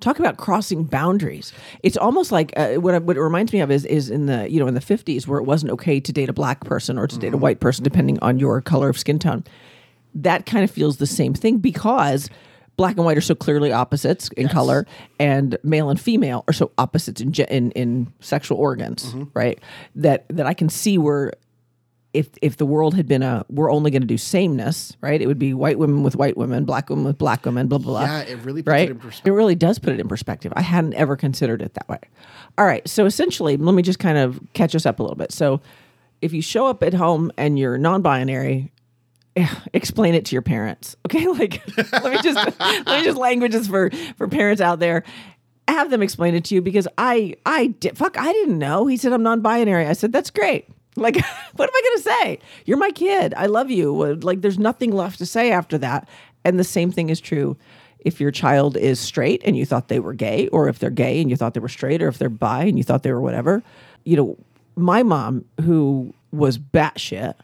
talk 0.00 0.18
about 0.18 0.36
crossing 0.36 0.84
boundaries. 0.84 1.52
It's 1.82 1.96
almost 1.96 2.32
like 2.32 2.52
uh, 2.56 2.74
what 2.74 2.94
it- 2.94 3.02
what 3.04 3.16
it 3.16 3.20
reminds 3.22 3.52
me 3.52 3.60
of 3.60 3.70
is 3.70 3.84
is 3.84 4.10
in 4.10 4.26
the 4.26 4.50
you 4.50 4.58
know 4.60 4.66
in 4.66 4.74
the 4.74 4.80
fifties 4.80 5.28
where 5.28 5.38
it 5.38 5.44
wasn't 5.44 5.72
okay 5.72 6.00
to 6.00 6.12
date 6.12 6.28
a 6.28 6.32
black 6.32 6.64
person 6.64 6.98
or 6.98 7.06
to 7.06 7.18
date 7.18 7.28
a 7.28 7.30
Mm-hmm. 7.32 7.40
white 7.40 7.60
person 7.60 7.84
depending 7.84 8.18
on 8.20 8.38
your 8.38 8.60
color 8.60 8.88
of 8.88 8.98
skin 8.98 9.18
tone. 9.18 9.44
That 10.14 10.46
kind 10.46 10.64
of 10.64 10.70
feels 10.70 10.96
the 10.96 11.06
same 11.06 11.34
thing 11.34 11.58
because 11.58 12.28
black 12.76 12.96
and 12.96 13.04
white 13.04 13.16
are 13.18 13.20
so 13.20 13.34
clearly 13.34 13.72
opposites 13.72 14.28
in 14.36 14.48
color, 14.48 14.86
and 15.18 15.58
male 15.62 15.90
and 15.90 16.00
female 16.00 16.44
are 16.48 16.52
so 16.54 16.70
opposites 16.78 17.20
in 17.20 17.32
in, 17.48 17.70
in 17.72 18.12
sexual 18.20 18.58
organs, 18.58 19.04
Mm-hmm. 19.06 19.24
right? 19.34 19.58
That 19.94 20.24
that 20.28 20.46
I 20.46 20.54
can 20.54 20.68
see 20.68 20.96
where 20.98 21.32
if 22.12 22.28
if 22.42 22.56
the 22.56 22.66
world 22.66 22.94
had 22.94 23.06
been 23.06 23.22
a 23.22 23.44
we're 23.48 23.70
only 23.70 23.90
going 23.90 24.02
to 24.02 24.06
do 24.06 24.18
sameness, 24.18 24.96
right? 25.00 25.20
It 25.20 25.26
would 25.26 25.38
be 25.38 25.54
white 25.54 25.78
women 25.78 26.02
with 26.02 26.16
white 26.16 26.36
women, 26.36 26.64
black 26.64 26.90
women 26.90 27.04
with 27.04 27.18
black 27.18 27.44
women, 27.44 27.68
blah 27.68 27.78
blah 27.78 27.92
blah. 27.92 28.02
Yeah, 28.02 28.22
it 28.22 28.38
really 28.38 28.62
puts 28.62 28.72
right. 28.72 28.88
it 28.88 28.92
in 28.92 28.98
perspective. 28.98 29.32
It 29.32 29.36
really 29.36 29.54
does 29.54 29.78
put 29.78 29.92
it 29.92 30.00
in 30.00 30.08
perspective. 30.08 30.52
I 30.56 30.62
hadn't 30.62 30.94
ever 30.94 31.16
considered 31.16 31.62
it 31.62 31.74
that 31.74 31.88
way. 31.88 32.00
All 32.58 32.66
right, 32.66 32.86
so 32.88 33.06
essentially, 33.06 33.56
let 33.56 33.74
me 33.74 33.82
just 33.82 33.98
kind 33.98 34.18
of 34.18 34.40
catch 34.54 34.74
us 34.74 34.86
up 34.86 34.98
a 34.98 35.02
little 35.02 35.16
bit. 35.16 35.32
So, 35.32 35.60
if 36.20 36.32
you 36.32 36.42
show 36.42 36.66
up 36.66 36.82
at 36.82 36.94
home 36.94 37.30
and 37.36 37.58
you're 37.58 37.78
non-binary, 37.78 38.72
eh, 39.36 39.54
explain 39.72 40.14
it 40.14 40.24
to 40.26 40.34
your 40.34 40.42
parents. 40.42 40.96
Okay, 41.06 41.26
like 41.26 41.62
let 41.92 42.12
me 42.12 42.22
just 42.22 42.60
let 42.60 42.86
me 42.86 43.04
just 43.04 43.18
languages 43.18 43.68
for 43.68 43.90
for 44.16 44.26
parents 44.26 44.60
out 44.60 44.80
there. 44.80 45.04
Have 45.68 45.90
them 45.90 46.02
explain 46.02 46.34
it 46.34 46.44
to 46.46 46.56
you 46.56 46.62
because 46.62 46.88
I 46.98 47.36
I 47.46 47.68
did 47.68 47.96
fuck 47.96 48.18
I 48.18 48.32
didn't 48.32 48.58
know. 48.58 48.86
He 48.86 48.96
said 48.96 49.12
I'm 49.12 49.22
non-binary. 49.22 49.86
I 49.86 49.92
said 49.92 50.12
that's 50.12 50.30
great. 50.30 50.68
Like 50.96 51.16
what 51.56 51.68
am 51.68 51.74
I 51.74 51.82
going 51.84 51.96
to 51.96 52.02
say? 52.02 52.38
You're 52.64 52.78
my 52.78 52.90
kid. 52.90 53.34
I 53.36 53.46
love 53.46 53.70
you. 53.70 54.16
Like 54.16 54.40
there's 54.40 54.58
nothing 54.58 54.92
left 54.92 55.18
to 55.18 55.26
say 55.26 55.52
after 55.52 55.78
that. 55.78 56.08
And 56.44 56.58
the 56.58 56.64
same 56.64 56.90
thing 56.90 57.10
is 57.10 57.20
true 57.20 57.56
if 58.00 58.20
your 58.20 58.30
child 58.30 58.76
is 58.76 58.98
straight 58.98 59.42
and 59.44 59.56
you 59.56 59.66
thought 59.66 59.88
they 59.88 60.00
were 60.00 60.14
gay, 60.14 60.48
or 60.48 60.68
if 60.68 60.78
they're 60.78 60.90
gay 60.90 61.20
and 61.20 61.30
you 61.30 61.36
thought 61.36 61.54
they 61.54 61.60
were 61.60 61.68
straight, 61.68 62.02
or 62.02 62.08
if 62.08 62.18
they're 62.18 62.28
bi 62.28 62.64
and 62.64 62.78
you 62.78 62.84
thought 62.84 63.02
they 63.02 63.12
were 63.12 63.20
whatever. 63.20 63.62
You 64.04 64.16
know, 64.16 64.38
my 64.76 65.02
mom, 65.02 65.44
who 65.60 66.14
was 66.32 66.58
batshit, 66.58 67.34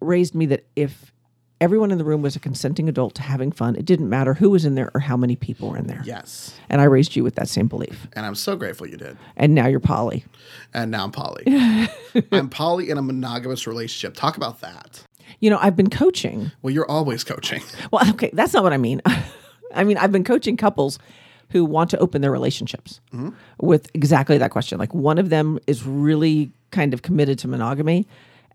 raised 0.00 0.34
me 0.34 0.46
that 0.46 0.64
if 0.74 1.12
everyone 1.60 1.90
in 1.90 1.98
the 1.98 2.04
room 2.04 2.22
was 2.22 2.36
a 2.36 2.40
consenting 2.40 2.88
adult 2.88 3.14
to 3.14 3.22
having 3.22 3.50
fun, 3.50 3.76
it 3.76 3.84
didn't 3.84 4.08
matter 4.08 4.34
who 4.34 4.50
was 4.50 4.64
in 4.64 4.74
there 4.74 4.90
or 4.94 5.00
how 5.00 5.16
many 5.16 5.36
people 5.36 5.70
were 5.70 5.76
in 5.76 5.86
there. 5.86 6.02
Yes. 6.04 6.54
And 6.68 6.80
I 6.80 6.84
raised 6.84 7.16
you 7.16 7.24
with 7.24 7.34
that 7.36 7.48
same 7.48 7.66
belief. 7.66 8.06
And 8.12 8.26
I'm 8.26 8.34
so 8.34 8.56
grateful 8.56 8.86
you 8.86 8.96
did. 8.96 9.16
And 9.36 9.54
now 9.54 9.66
you're 9.66 9.80
poly. 9.80 10.24
And 10.74 10.90
now 10.90 11.04
I'm 11.04 11.12
poly. 11.12 11.44
I'm 12.32 12.48
poly 12.48 12.90
in 12.90 12.98
a 12.98 13.02
monogamous 13.02 13.66
relationship. 13.66 14.14
Talk 14.14 14.36
about 14.36 14.60
that. 14.60 15.02
You 15.40 15.50
know, 15.50 15.58
I've 15.60 15.76
been 15.76 15.90
coaching. 15.90 16.50
Well, 16.62 16.72
you're 16.72 16.90
always 16.90 17.24
coaching. 17.24 17.62
Well, 17.92 18.08
okay, 18.10 18.30
that's 18.32 18.52
not 18.52 18.62
what 18.62 18.72
I 18.72 18.78
mean. 18.78 19.00
I 19.74 19.84
mean, 19.84 19.96
I've 19.96 20.12
been 20.12 20.24
coaching 20.24 20.56
couples 20.56 20.98
who 21.50 21.64
want 21.64 21.90
to 21.90 21.98
open 21.98 22.20
their 22.20 22.32
relationships 22.32 23.00
mm-hmm. 23.12 23.30
with 23.60 23.88
exactly 23.94 24.38
that 24.38 24.50
question. 24.50 24.78
Like 24.78 24.92
one 24.92 25.18
of 25.18 25.30
them 25.30 25.58
is 25.66 25.84
really 25.84 26.50
kind 26.70 26.92
of 26.92 27.02
committed 27.02 27.38
to 27.40 27.48
monogamy 27.48 28.06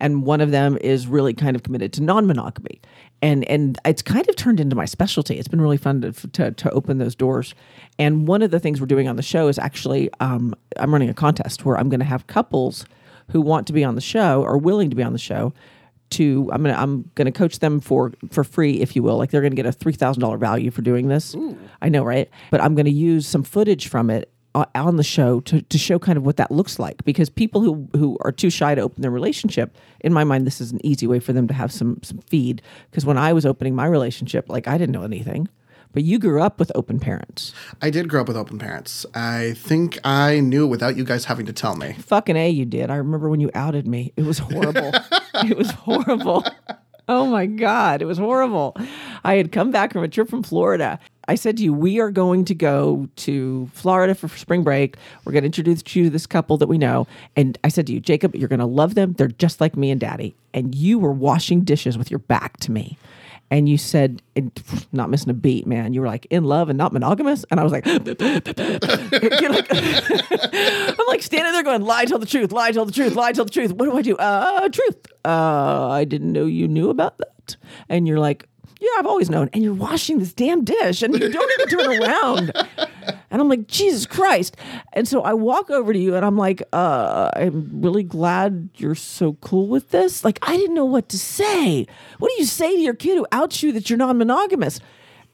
and 0.02 0.24
one 0.24 0.42
of 0.42 0.52
them 0.52 0.78
is 0.82 1.08
really 1.08 1.34
kind 1.34 1.56
of 1.56 1.64
committed 1.64 1.94
to 1.94 2.04
non-monogamy. 2.04 2.82
And 3.22 3.48
and 3.48 3.78
it's 3.86 4.02
kind 4.02 4.28
of 4.28 4.36
turned 4.36 4.60
into 4.60 4.76
my 4.76 4.86
specialty. 4.86 5.38
It's 5.38 5.48
been 5.48 5.62
really 5.62 5.78
fun 5.78 6.02
to 6.02 6.12
to, 6.12 6.52
to 6.52 6.72
open 6.72 6.98
those 6.98 7.16
doors. 7.16 7.54
And 7.98 8.28
one 8.28 8.42
of 8.42 8.52
the 8.52 8.60
things 8.60 8.82
we're 8.82 8.88
doing 8.88 9.08
on 9.08 9.16
the 9.16 9.24
show 9.24 9.48
is 9.48 9.60
actually 9.60 10.10
um, 10.20 10.56
I'm 10.78 10.92
running 10.92 11.10
a 11.10 11.14
contest 11.14 11.64
where 11.64 11.78
I'm 11.78 11.88
going 11.88 12.00
to 12.00 12.06
have 12.06 12.28
couples 12.28 12.86
who 13.30 13.40
want 13.40 13.68
to 13.68 13.74
be 13.74 13.84
on 13.84 13.96
the 13.96 14.02
show 14.02 14.44
or 14.44 14.58
willing 14.58 14.90
to 14.90 14.96
be 14.96 15.04
on 15.04 15.14
the 15.14 15.20
show 15.20 15.54
to 16.12 16.50
I'm 16.52 16.64
gonna 16.64 16.76
I'm 16.76 17.10
gonna 17.16 17.32
coach 17.32 17.60
them 17.60 17.80
for 17.80 18.12
for 18.32 18.44
free, 18.44 18.82
if 18.82 18.96
you 18.96 19.04
will. 19.04 19.18
Like 19.18 19.30
they're 19.30 19.42
gonna 19.42 19.56
get 19.56 19.68
a 19.68 19.72
three 19.72 19.94
thousand 19.94 20.22
dollar 20.22 20.38
value 20.38 20.72
for 20.72 20.82
doing 20.82 21.08
this. 21.08 21.36
I 21.82 21.90
know, 21.90 22.04
right? 22.04 22.28
But 22.50 22.62
I'm 22.62 22.74
gonna 22.74 22.90
use 22.90 23.28
some 23.28 23.44
footage 23.44 23.88
from 23.88 24.10
it 24.10 24.32
Uh, 24.54 24.66
on 24.76 24.98
the 24.98 25.04
show 25.04 25.40
to, 25.40 25.62
to 25.62 25.78
show 25.78 25.98
kind 25.98 26.18
of 26.18 26.26
what 26.26 26.36
that 26.36 26.52
looks 26.52 26.78
like. 26.78 27.06
Because 27.06 27.30
people 27.30 27.62
who 27.62 27.88
who 27.96 28.18
are 28.20 28.34
too 28.34 28.50
shy 28.50 28.76
to 28.76 28.82
open 28.82 29.02
their 29.02 29.10
relationship 29.12 29.78
in 30.02 30.12
my 30.12 30.26
mind 30.26 30.46
this 30.46 30.60
is 30.60 30.74
an 30.74 30.86
easy 30.86 31.08
way 31.08 31.20
for 31.22 31.32
them 31.32 31.48
to 31.48 31.54
have 31.54 31.72
some 31.72 32.00
some 32.04 32.18
feed. 32.30 32.62
Because 32.90 33.06
when 33.06 33.18
i 33.18 33.32
was 33.32 33.46
opening 33.46 33.76
my 33.76 33.86
relationship 33.86 34.50
like 34.50 34.68
i 34.68 34.78
didn't 34.78 34.92
know 34.92 35.04
anything. 35.04 35.48
But 35.94 36.04
you 36.04 36.20
grew 36.20 36.42
up 36.42 36.58
with 36.60 36.72
open 36.76 37.00
parents. 37.00 37.54
I 37.82 37.90
did 37.90 38.08
grow 38.08 38.22
up 38.22 38.28
with 38.30 38.38
open 38.38 38.58
parents. 38.60 39.06
I 39.14 39.54
think 39.58 40.00
I 40.06 40.40
knew 40.40 40.66
without 40.66 40.96
you 40.98 41.04
guys 41.04 41.26
having 41.26 41.46
to 41.48 41.54
tell 41.54 41.76
me. 41.76 41.94
fucking 42.00 42.38
a 42.38 42.50
you 42.50 42.66
did. 42.66 42.90
I 42.90 42.96
remember 42.96 43.30
when 43.30 43.42
you 43.42 43.52
outed 43.54 43.88
me. 43.88 44.12
It 44.18 44.24
was 44.24 44.40
horrible. 44.40 44.92
It 45.50 45.58
was 45.58 45.72
horrible. 45.72 46.46
Oh 47.10 47.26
my 47.26 47.46
god. 47.46 48.02
It 48.02 48.06
was 48.06 48.18
horrible. 48.20 48.76
I 49.24 49.36
had 49.36 49.52
come 49.52 49.72
back 49.72 49.92
from 49.94 50.04
a 50.04 50.08
trip 50.08 50.30
from 50.30 50.44
florida 50.44 51.00
i 51.28 51.36
said 51.36 51.58
to 51.58 51.64
you 51.64 51.74
we 51.74 52.00
are 52.00 52.12
going 52.12 52.44
to 52.46 52.54
go 52.56 53.08
to 53.16 53.70
florida 53.74 54.16
for 54.16 54.28
spring 54.30 54.64
break 54.64 54.96
we're 55.26 55.32
going 55.32 55.44
to 55.44 55.48
introduce 55.48 55.84
you 55.96 56.04
to 56.06 56.10
this 56.10 56.26
couple 56.26 56.58
that 56.58 56.68
we 56.68 56.78
know 56.78 57.08
and 57.36 57.58
i 57.64 57.70
said 57.70 57.88
to 57.88 57.94
you 57.94 58.00
jacob 58.00 58.36
you're 58.36 58.50
going 58.50 58.60
to 58.60 58.66
love 58.66 58.96
them 58.96 59.14
they're 59.14 59.28
just 59.28 59.62
like 59.62 59.76
me 59.76 59.92
and 59.92 60.00
daddy 60.02 60.34
and 60.54 60.76
you 60.76 60.98
were 61.00 61.12
washing 61.14 61.62
dishes 61.62 61.98
with 61.98 62.10
your 62.12 62.20
back 62.20 62.58
to 62.58 62.72
me 62.72 62.98
and 63.52 63.68
you 63.68 63.78
said, 63.78 64.22
and 64.38 64.50
not 64.94 65.10
missing 65.10 65.30
a 65.30 65.34
beat, 65.34 65.68
man. 65.68 65.94
You 65.94 66.00
were 66.00 66.08
like 66.08 66.26
in 66.30 66.46
love 66.46 66.70
and 66.70 66.78
not 66.78 66.94
monogamous, 66.94 67.44
and 67.52 67.60
I 67.60 67.64
was 67.64 67.74
like, 67.74 67.86
like- 67.86 67.98
I'm 69.70 71.08
like 71.08 71.22
standing 71.22 71.52
there 71.52 71.62
going, 71.64 71.82
lie, 71.82 72.06
tell 72.06 72.18
the 72.18 72.26
truth, 72.26 72.54
lie, 72.54 72.72
tell 72.72 72.86
the 72.86 72.94
truth, 72.94 73.14
lie, 73.16 73.34
tell 73.34 73.44
the 73.44 73.52
truth. 73.52 73.74
What 73.74 73.86
do 73.88 73.98
I 73.98 74.02
do? 74.02 74.16
Uh, 74.16 74.70
truth. 74.70 75.06
Uh, 75.26 75.90
I 75.90 76.06
didn't 76.06 76.32
know 76.32 76.46
you 76.46 76.70
knew 76.70 76.90
about 76.90 77.18
that. 77.18 77.58
And 77.90 78.08
you're 78.08 78.20
like, 78.20 78.48
yeah, 78.80 78.90
I've 78.98 79.06
always 79.06 79.30
known. 79.30 79.50
And 79.54 79.64
you're 79.64 79.74
washing 79.74 80.20
this 80.20 80.34
damn 80.34 80.64
dish, 80.64 81.04
and 81.04 81.14
you 81.14 81.32
don't 81.32 81.52
even 81.60 81.78
turn 81.78 82.02
around. 82.02 82.52
And 83.32 83.42
I'm 83.42 83.48
like, 83.48 83.68
Jesus 83.68 84.06
Christ. 84.06 84.58
And 84.94 85.08
so 85.08 85.22
I 85.22 85.34
walk 85.34 85.70
over 85.70 85.94
to 85.94 86.00
you 86.00 86.16
and 86.16 86.26
I'm 86.26 86.38
like, 86.38 86.62
uh, 86.74 87.32
I'm 87.34 87.70
really 87.82 88.04
glad 88.04 88.70
you're 88.76 88.94
so 88.94 89.34
cool 89.42 89.68
with 89.68 89.90
this. 89.92 90.26
Like, 90.26 90.38
I 90.42 90.58
didn't 90.58 90.76
know 90.76 90.86
what 90.86 91.08
to 91.10 91.18
say. 91.18 91.88
What 92.20 92.28
do 92.28 92.36
you 92.40 92.46
say 92.46 92.76
to 92.76 92.82
your 92.82 92.94
kid 92.94 93.18
who 93.18 93.26
outs 93.32 93.64
you 93.64 93.72
that 93.72 93.90
you're 93.90 93.98
non 93.98 94.18
monogamous? 94.18 94.80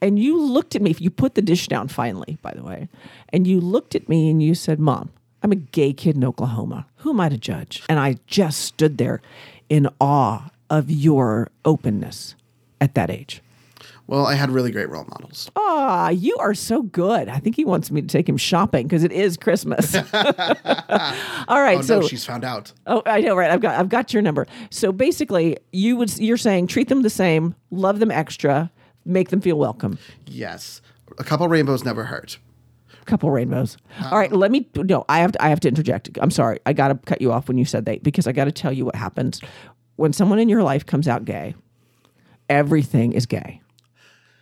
And 0.00 0.18
you 0.18 0.40
looked 0.40 0.76
at 0.76 0.82
me, 0.82 0.94
you 0.98 1.10
put 1.10 1.34
the 1.34 1.42
dish 1.42 1.66
down 1.66 1.88
finally, 1.88 2.38
by 2.40 2.52
the 2.54 2.62
way, 2.62 2.88
and 3.30 3.48
you 3.48 3.60
looked 3.60 3.96
at 3.96 4.08
me 4.08 4.30
and 4.30 4.40
you 4.40 4.54
said, 4.54 4.78
Mom, 4.78 5.10
I'm 5.42 5.50
a 5.50 5.56
gay 5.56 5.92
kid 5.92 6.14
in 6.14 6.24
Oklahoma. 6.24 6.86
Who 6.98 7.10
am 7.10 7.20
I 7.20 7.28
to 7.28 7.36
judge? 7.36 7.82
And 7.88 7.98
I 7.98 8.18
just 8.28 8.60
stood 8.60 8.98
there 8.98 9.20
in 9.68 9.88
awe 10.00 10.50
of 10.70 10.88
your 10.88 11.50
openness 11.64 12.36
at 12.80 12.94
that 12.94 13.10
age. 13.10 13.42
Well, 14.06 14.26
I 14.26 14.34
had 14.34 14.48
really 14.50 14.70
great 14.70 14.88
role 14.88 15.04
models. 15.10 15.50
Ah, 15.54 16.08
you 16.08 16.34
are 16.38 16.54
so 16.54 16.80
good. 16.82 17.28
I 17.28 17.38
think 17.40 17.56
he 17.56 17.64
wants 17.66 17.90
me 17.90 18.00
to 18.00 18.06
take 18.06 18.26
him 18.26 18.38
shopping 18.38 18.86
because 18.86 19.04
it 19.04 19.12
is 19.12 19.36
Christmas. 19.36 19.94
All 21.48 21.60
right, 21.60 21.78
Oh 21.78 21.82
so 21.82 22.00
no, 22.00 22.06
she's 22.08 22.24
found 22.24 22.42
out. 22.44 22.72
oh, 22.86 23.02
I 23.04 23.20
know, 23.20 23.36
right? 23.36 23.50
I've 23.50 23.60
got 23.60 23.78
I've 23.78 23.88
got 23.90 24.12
your 24.14 24.22
number. 24.22 24.46
So 24.70 24.92
basically, 24.92 25.58
you 25.72 25.96
would 25.96 26.16
you're 26.18 26.36
saying 26.38 26.68
treat 26.68 26.88
them 26.88 27.02
the 27.02 27.10
same, 27.10 27.54
love 27.70 27.98
them 28.00 28.10
extra, 28.10 28.70
make 29.04 29.28
them 29.28 29.40
feel 29.40 29.58
welcome. 29.58 29.98
Yes. 30.26 30.80
A 31.18 31.24
couple 31.24 31.46
rainbows 31.48 31.84
never 31.84 32.04
hurt. 32.04 32.38
A 33.02 33.04
couple 33.04 33.30
rainbows. 33.30 33.76
All 34.10 34.18
right, 34.18 34.32
let 34.32 34.50
me 34.50 34.68
no, 34.74 35.04
I 35.08 35.18
have 35.18 35.32
to 35.32 35.42
I 35.44 35.48
have 35.50 35.60
to 35.60 35.68
interject. 35.68 36.10
I'm 36.20 36.30
sorry. 36.30 36.60
I 36.66 36.72
got 36.72 36.88
to 36.88 36.94
cut 36.94 37.20
you 37.20 37.30
off 37.32 37.48
when 37.48 37.58
you 37.58 37.64
said 37.66 37.84
that 37.86 38.02
because 38.02 38.26
I 38.26 38.32
got 38.32 38.44
to 38.46 38.52
tell 38.52 38.72
you 38.72 38.84
what 38.86 38.94
happens 38.94 39.40
when 39.96 40.12
someone 40.12 40.38
in 40.38 40.48
your 40.48 40.62
life 40.62 40.86
comes 40.86 41.06
out 41.08 41.24
gay. 41.26 41.54
Everything 42.48 43.12
is 43.12 43.26
gay. 43.26 43.60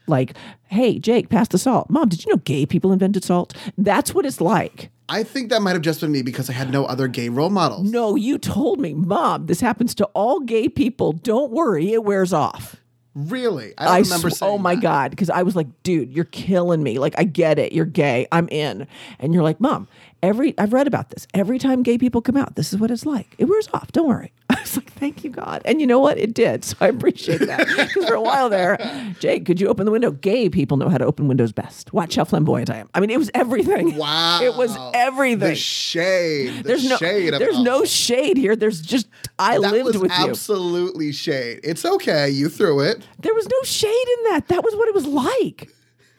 Like, 0.07 0.37
hey, 0.69 0.99
Jake, 0.99 1.29
pass 1.29 1.49
the 1.49 1.59
salt. 1.59 1.91
Mom, 1.91 2.09
did 2.09 2.25
you 2.25 2.31
know 2.33 2.39
gay 2.39 2.65
people 2.65 2.93
invented 2.93 3.25
salt? 3.25 3.55
That's 3.77 4.15
what 4.15 4.25
it's 4.25 4.41
like. 4.41 4.91
I 5.09 5.23
think 5.23 5.51
that 5.51 5.63
might 5.63 5.73
have 5.73 5.83
just 5.83 6.01
been 6.01 6.13
me 6.13 6.23
because 6.23 6.51
I 6.51 6.53
had 6.53 6.71
no 6.71 6.85
other 6.85 7.09
gay 7.09 7.29
role 7.29 7.51
models. 7.51 7.91
No, 7.91 8.17
you 8.17 8.39
told 8.39 8.81
me, 8.81 8.95
Mom, 8.95 9.47
this 9.47 9.61
happens 9.61 9.95
to 9.97 10.05
all 10.15 10.41
gay 10.41 10.69
people. 10.69 11.13
Don't 11.13 11.53
worry, 11.53 11.93
it 11.93 12.05
wears 12.05 12.33
off. 12.33 12.77
Really? 13.15 13.73
I 13.79 13.85
don't 13.85 13.95
I 13.95 13.99
remember 14.01 14.31
sw- 14.31 14.39
saying 14.39 14.53
oh 14.53 14.59
my 14.59 14.75
that. 14.75 14.83
god, 14.83 15.11
because 15.11 15.31
I 15.31 15.43
was 15.43 15.57
like, 15.57 15.69
dude, 15.83 16.13
you're 16.13 16.27
killing 16.27 16.83
me. 16.83 16.99
Like, 16.99 17.15
I 17.17 17.25
get 17.25 17.59
it. 17.59 17.73
You're 17.73 17.87
gay. 17.87 18.27
I'm 18.31 18.49
in. 18.51 18.87
And 19.19 19.33
you're 19.33 19.43
like, 19.43 19.59
mom, 19.61 19.89
every 20.27 20.55
I've 20.59 20.73
read 20.73 20.87
about 20.87 21.11
this. 21.11 21.27
Every 21.33 21.59
time 21.59 21.83
gay 21.83 21.97
people 21.99 22.21
come 22.21 22.37
out, 22.37 22.57
this 22.57 22.73
is 22.73 22.79
what 22.79 22.91
it's 22.91 23.07
like. 23.07 23.35
It 23.39 23.45
wears 23.47 23.69
off. 23.73 23.93
Don't 23.93 24.09
worry. 24.09 24.33
I 24.51 24.61
was 24.61 24.77
like, 24.77 24.93
thank 24.93 25.25
you, 25.25 25.31
God. 25.31 25.63
And 25.65 25.81
you 25.81 25.87
know 25.87 25.99
what? 25.99 26.19
It 26.19 26.35
did. 26.35 26.65
So 26.65 26.77
I 26.81 26.89
appreciate 26.89 27.41
that. 27.41 27.67
Because 27.87 28.07
for 28.09 28.15
a 28.15 28.21
while 28.21 28.49
there, 28.49 28.79
Jake, 29.21 29.45
could 29.47 29.61
you 29.61 29.69
open 29.69 29.85
the 29.87 29.93
window? 29.93 30.11
Gay 30.11 30.49
people 30.49 30.77
know 30.77 30.89
how 30.89 30.99
to 30.99 31.05
open 31.05 31.29
windows 31.29 31.53
best. 31.53 31.93
Watch 31.93 32.17
how 32.17 32.25
flamboyant 32.25 32.71
I 32.71 32.77
am. 32.79 32.89
I 32.95 33.01
mean, 33.01 33.11
it 33.11 33.19
was 33.19 33.31
everything. 33.35 33.97
Wow. 33.97 34.41
It 34.43 34.55
was 34.57 34.77
everything. 34.95 35.39
The 35.51 35.55
shade. 35.55 36.59
The 36.59 36.63
there's 36.69 36.89
no 36.89 36.97
shade 36.97 37.33
of 37.35 37.39
there's 37.41 37.61
no 37.61 37.85
shade 37.85 38.37
here. 38.37 38.57
There's 38.57 38.81
just 38.81 39.09
I 39.39 39.59
That 39.59 39.73
lived 39.73 39.97
with 39.97 40.11
you. 40.13 40.29
absolutely 40.29 41.13
shade. 41.13 41.61
It's 41.65 41.85
okay. 41.85 42.29
You 42.31 42.49
threw 42.49 42.81
it. 42.81 43.07
There 43.21 43.35
was 43.35 43.47
no 43.49 43.63
shade 43.65 44.07
in 44.19 44.25
that. 44.33 44.49
That 44.49 44.65
was 44.65 44.75
what 44.77 44.89
it 44.89 44.95
was 44.95 45.07
like. 45.07 45.71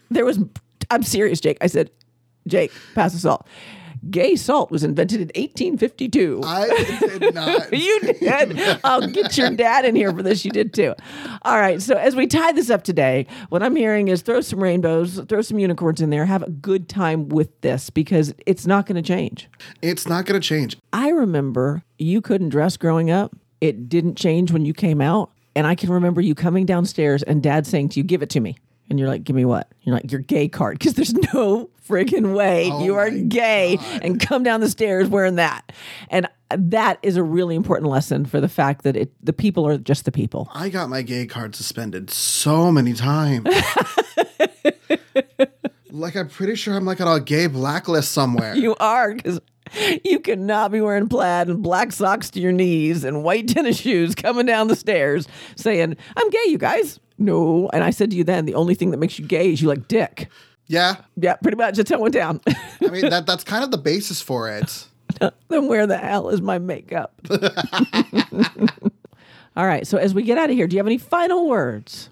There 0.10 0.26
was, 0.26 0.40
I'm 0.90 1.04
serious, 1.04 1.40
Jake. 1.42 1.58
I 1.62 1.68
said, 1.68 1.92
Jake, 2.48 2.72
pass 2.96 3.14
the 3.14 3.20
salt. 3.20 3.46
Gay 4.10 4.36
salt 4.36 4.72
was 4.72 4.84
invented 4.84 5.20
in 5.22 5.28
1852. 5.28 6.42
I 6.44 6.68
did 7.20 7.34
not. 7.36 7.74
you 7.74 8.00
did. 8.02 8.80
I'll 8.84 9.08
get 9.08 9.38
your 9.38 9.50
dad 9.52 9.86
in 9.86 9.96
here 9.96 10.14
for 10.14 10.24
this. 10.24 10.46
You 10.46 10.52
did 10.52 10.74
too. 10.74 10.94
All 11.44 11.60
right. 11.60 11.82
So 11.82 11.96
as 11.96 12.16
we 12.16 12.28
tie 12.28 12.52
this 12.52 12.70
up 12.70 12.84
today, 12.84 13.28
what 13.50 13.64
I'm 13.64 13.76
hearing 13.76 14.08
is 14.08 14.22
throw 14.22 14.42
some 14.42 14.62
rainbows, 14.62 15.20
throw 15.28 15.42
some 15.42 15.60
unicorns 15.60 16.02
in 16.02 16.10
there, 16.10 16.26
have 16.26 16.44
a 16.44 16.50
good 16.50 16.88
time 16.90 17.30
with 17.30 17.60
this 17.62 17.90
because 17.90 18.34
it's 18.46 18.66
not 18.66 18.86
going 18.86 19.02
to 19.02 19.08
change. 19.08 19.50
It's 19.82 20.08
not 20.08 20.26
going 20.26 20.40
to 20.40 20.48
change. 20.48 20.78
I 20.94 21.10
remember 21.10 21.84
you 21.98 22.22
couldn't 22.22 22.50
dress 22.50 22.78
growing 22.78 23.12
up. 23.12 23.36
It 23.62 23.90
didn't 23.90 24.16
change 24.16 24.52
when 24.52 24.66
you 24.66 24.74
came 24.74 25.02
out. 25.02 25.32
And 25.56 25.66
I 25.66 25.74
can 25.74 25.90
remember 25.90 26.22
you 26.22 26.36
coming 26.36 26.68
downstairs 26.68 27.24
and 27.24 27.42
dad 27.42 27.66
saying 27.66 27.90
to 27.90 28.00
you, 28.00 28.04
Give 28.04 28.22
it 28.22 28.30
to 28.30 28.40
me. 28.40 28.58
And 28.90 28.98
you're 29.00 29.08
like, 29.08 29.24
Give 29.24 29.36
me 29.36 29.46
what? 29.46 29.72
You're 29.82 29.96
like, 29.96 30.12
Your 30.12 30.22
gay 30.22 30.48
card. 30.48 30.78
Because 30.80 30.94
there's 30.94 31.14
no 31.34 31.70
friggin' 31.88 32.36
way 32.36 32.70
Oh 32.72 32.84
you 32.84 32.96
are 32.96 33.10
gay 33.10 33.78
God. 33.78 34.02
and 34.04 34.20
come 34.20 34.44
down 34.44 34.60
the 34.62 34.70
stairs 34.70 35.08
wearing 35.08 35.36
that. 35.36 35.72
And 36.10 36.28
that 36.50 37.00
is 37.04 37.18
a 37.18 37.24
really 37.24 37.56
important 37.56 37.90
lesson 37.90 38.26
for 38.26 38.40
the 38.42 38.48
fact 38.50 38.84
that 38.84 38.96
it, 38.96 39.12
the 39.26 39.34
people 39.34 39.68
are 39.68 39.78
just 39.78 40.06
the 40.06 40.12
people. 40.12 40.50
I 40.54 40.70
got 40.70 40.90
my 40.90 41.02
gay 41.02 41.26
card 41.26 41.56
suspended 41.56 42.10
so 42.10 42.72
many 42.72 42.94
times. 42.94 43.48
like 45.92 46.16
I'm 46.16 46.28
pretty 46.30 46.56
sure 46.56 46.76
I'm 46.76 46.86
like 46.86 47.02
on 47.02 47.18
a 47.18 47.20
gay 47.22 47.48
blacklist 47.48 48.12
somewhere. 48.12 48.56
You 48.56 48.76
are 48.80 49.14
because 49.14 49.40
You 50.04 50.20
cannot 50.20 50.72
be 50.72 50.80
wearing 50.82 51.10
plaid 51.10 51.50
and 51.50 51.62
black 51.62 51.92
socks 51.92 52.30
to 52.32 52.40
your 52.40 52.52
knees 52.54 53.04
and 53.04 53.24
white 53.24 53.48
tennis 53.50 53.80
shoes 53.80 54.16
coming 54.16 54.46
down 54.46 54.68
the 54.70 54.76
stairs 54.76 55.28
saying, 55.56 55.98
I'm 56.16 56.30
gay, 56.30 56.44
you 56.48 56.58
guys. 56.58 57.00
No. 57.18 57.70
And 57.74 57.84
I 57.84 57.90
said 57.90 58.12
to 58.12 58.18
you 58.18 58.24
then, 58.24 58.46
the 58.46 58.56
only 58.56 58.76
thing 58.76 58.92
that 58.92 58.98
makes 58.98 59.18
you 59.18 59.26
gay 59.26 59.52
is 59.52 59.62
you 59.62 59.68
like 59.68 59.88
dick. 59.88 60.30
Yeah. 60.68 60.98
Yeah, 61.16 61.36
pretty 61.36 61.58
much. 61.58 61.78
That's 61.78 61.90
how 61.90 61.98
it 61.98 62.02
went 62.02 62.14
down. 62.14 62.42
I 62.48 62.88
mean, 62.90 63.10
that 63.10 63.26
that's 63.26 63.44
kind 63.44 63.64
of 63.64 63.72
the 63.72 63.78
basis 63.78 64.22
for 64.22 64.50
it. 64.50 64.88
then 65.48 65.68
where 65.68 65.88
the 65.88 65.98
hell 65.98 66.30
is 66.30 66.42
my 66.42 66.60
makeup? 66.60 67.14
All 69.56 69.66
right. 69.66 69.88
So 69.88 69.98
as 69.98 70.14
we 70.14 70.24
get 70.24 70.38
out 70.38 70.50
of 70.50 70.56
here, 70.56 70.68
do 70.68 70.76
you 70.76 70.80
have 70.80 70.88
any 70.88 70.98
final 70.98 71.48
words? 71.48 72.10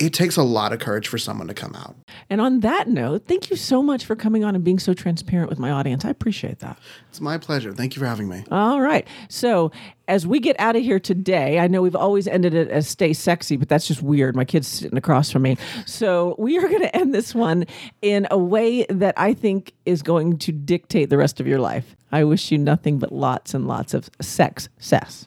It 0.00 0.14
takes 0.14 0.36
a 0.36 0.42
lot 0.42 0.72
of 0.72 0.78
courage 0.78 1.08
for 1.08 1.18
someone 1.18 1.48
to 1.48 1.54
come 1.54 1.74
out. 1.74 1.96
And 2.30 2.40
on 2.40 2.60
that 2.60 2.88
note, 2.88 3.26
thank 3.26 3.50
you 3.50 3.56
so 3.56 3.82
much 3.82 4.04
for 4.04 4.14
coming 4.14 4.44
on 4.44 4.54
and 4.54 4.62
being 4.62 4.78
so 4.78 4.94
transparent 4.94 5.50
with 5.50 5.58
my 5.58 5.70
audience. 5.70 6.04
I 6.04 6.10
appreciate 6.10 6.60
that. 6.60 6.78
It's 7.08 7.20
my 7.20 7.36
pleasure. 7.36 7.72
Thank 7.72 7.96
you 7.96 8.00
for 8.00 8.06
having 8.06 8.28
me. 8.28 8.44
All 8.50 8.80
right. 8.80 9.06
So 9.28 9.72
as 10.06 10.26
we 10.26 10.38
get 10.38 10.58
out 10.60 10.76
of 10.76 10.82
here 10.82 11.00
today, 11.00 11.58
I 11.58 11.66
know 11.66 11.82
we've 11.82 11.96
always 11.96 12.28
ended 12.28 12.54
it 12.54 12.68
as 12.68 12.88
stay 12.88 13.12
sexy, 13.12 13.56
but 13.56 13.68
that's 13.68 13.88
just 13.88 14.02
weird. 14.02 14.36
My 14.36 14.44
kid's 14.44 14.68
sitting 14.68 14.96
across 14.96 15.30
from 15.30 15.42
me. 15.42 15.56
So 15.84 16.36
we 16.38 16.58
are 16.58 16.68
going 16.68 16.82
to 16.82 16.96
end 16.96 17.12
this 17.12 17.34
one 17.34 17.66
in 18.00 18.26
a 18.30 18.38
way 18.38 18.86
that 18.88 19.14
I 19.16 19.34
think 19.34 19.74
is 19.84 20.02
going 20.02 20.38
to 20.38 20.52
dictate 20.52 21.10
the 21.10 21.18
rest 21.18 21.40
of 21.40 21.46
your 21.46 21.58
life. 21.58 21.96
I 22.12 22.24
wish 22.24 22.52
you 22.52 22.58
nothing 22.58 22.98
but 22.98 23.12
lots 23.12 23.52
and 23.52 23.66
lots 23.66 23.94
of 23.94 24.08
sex, 24.20 24.68
cess. 24.78 25.26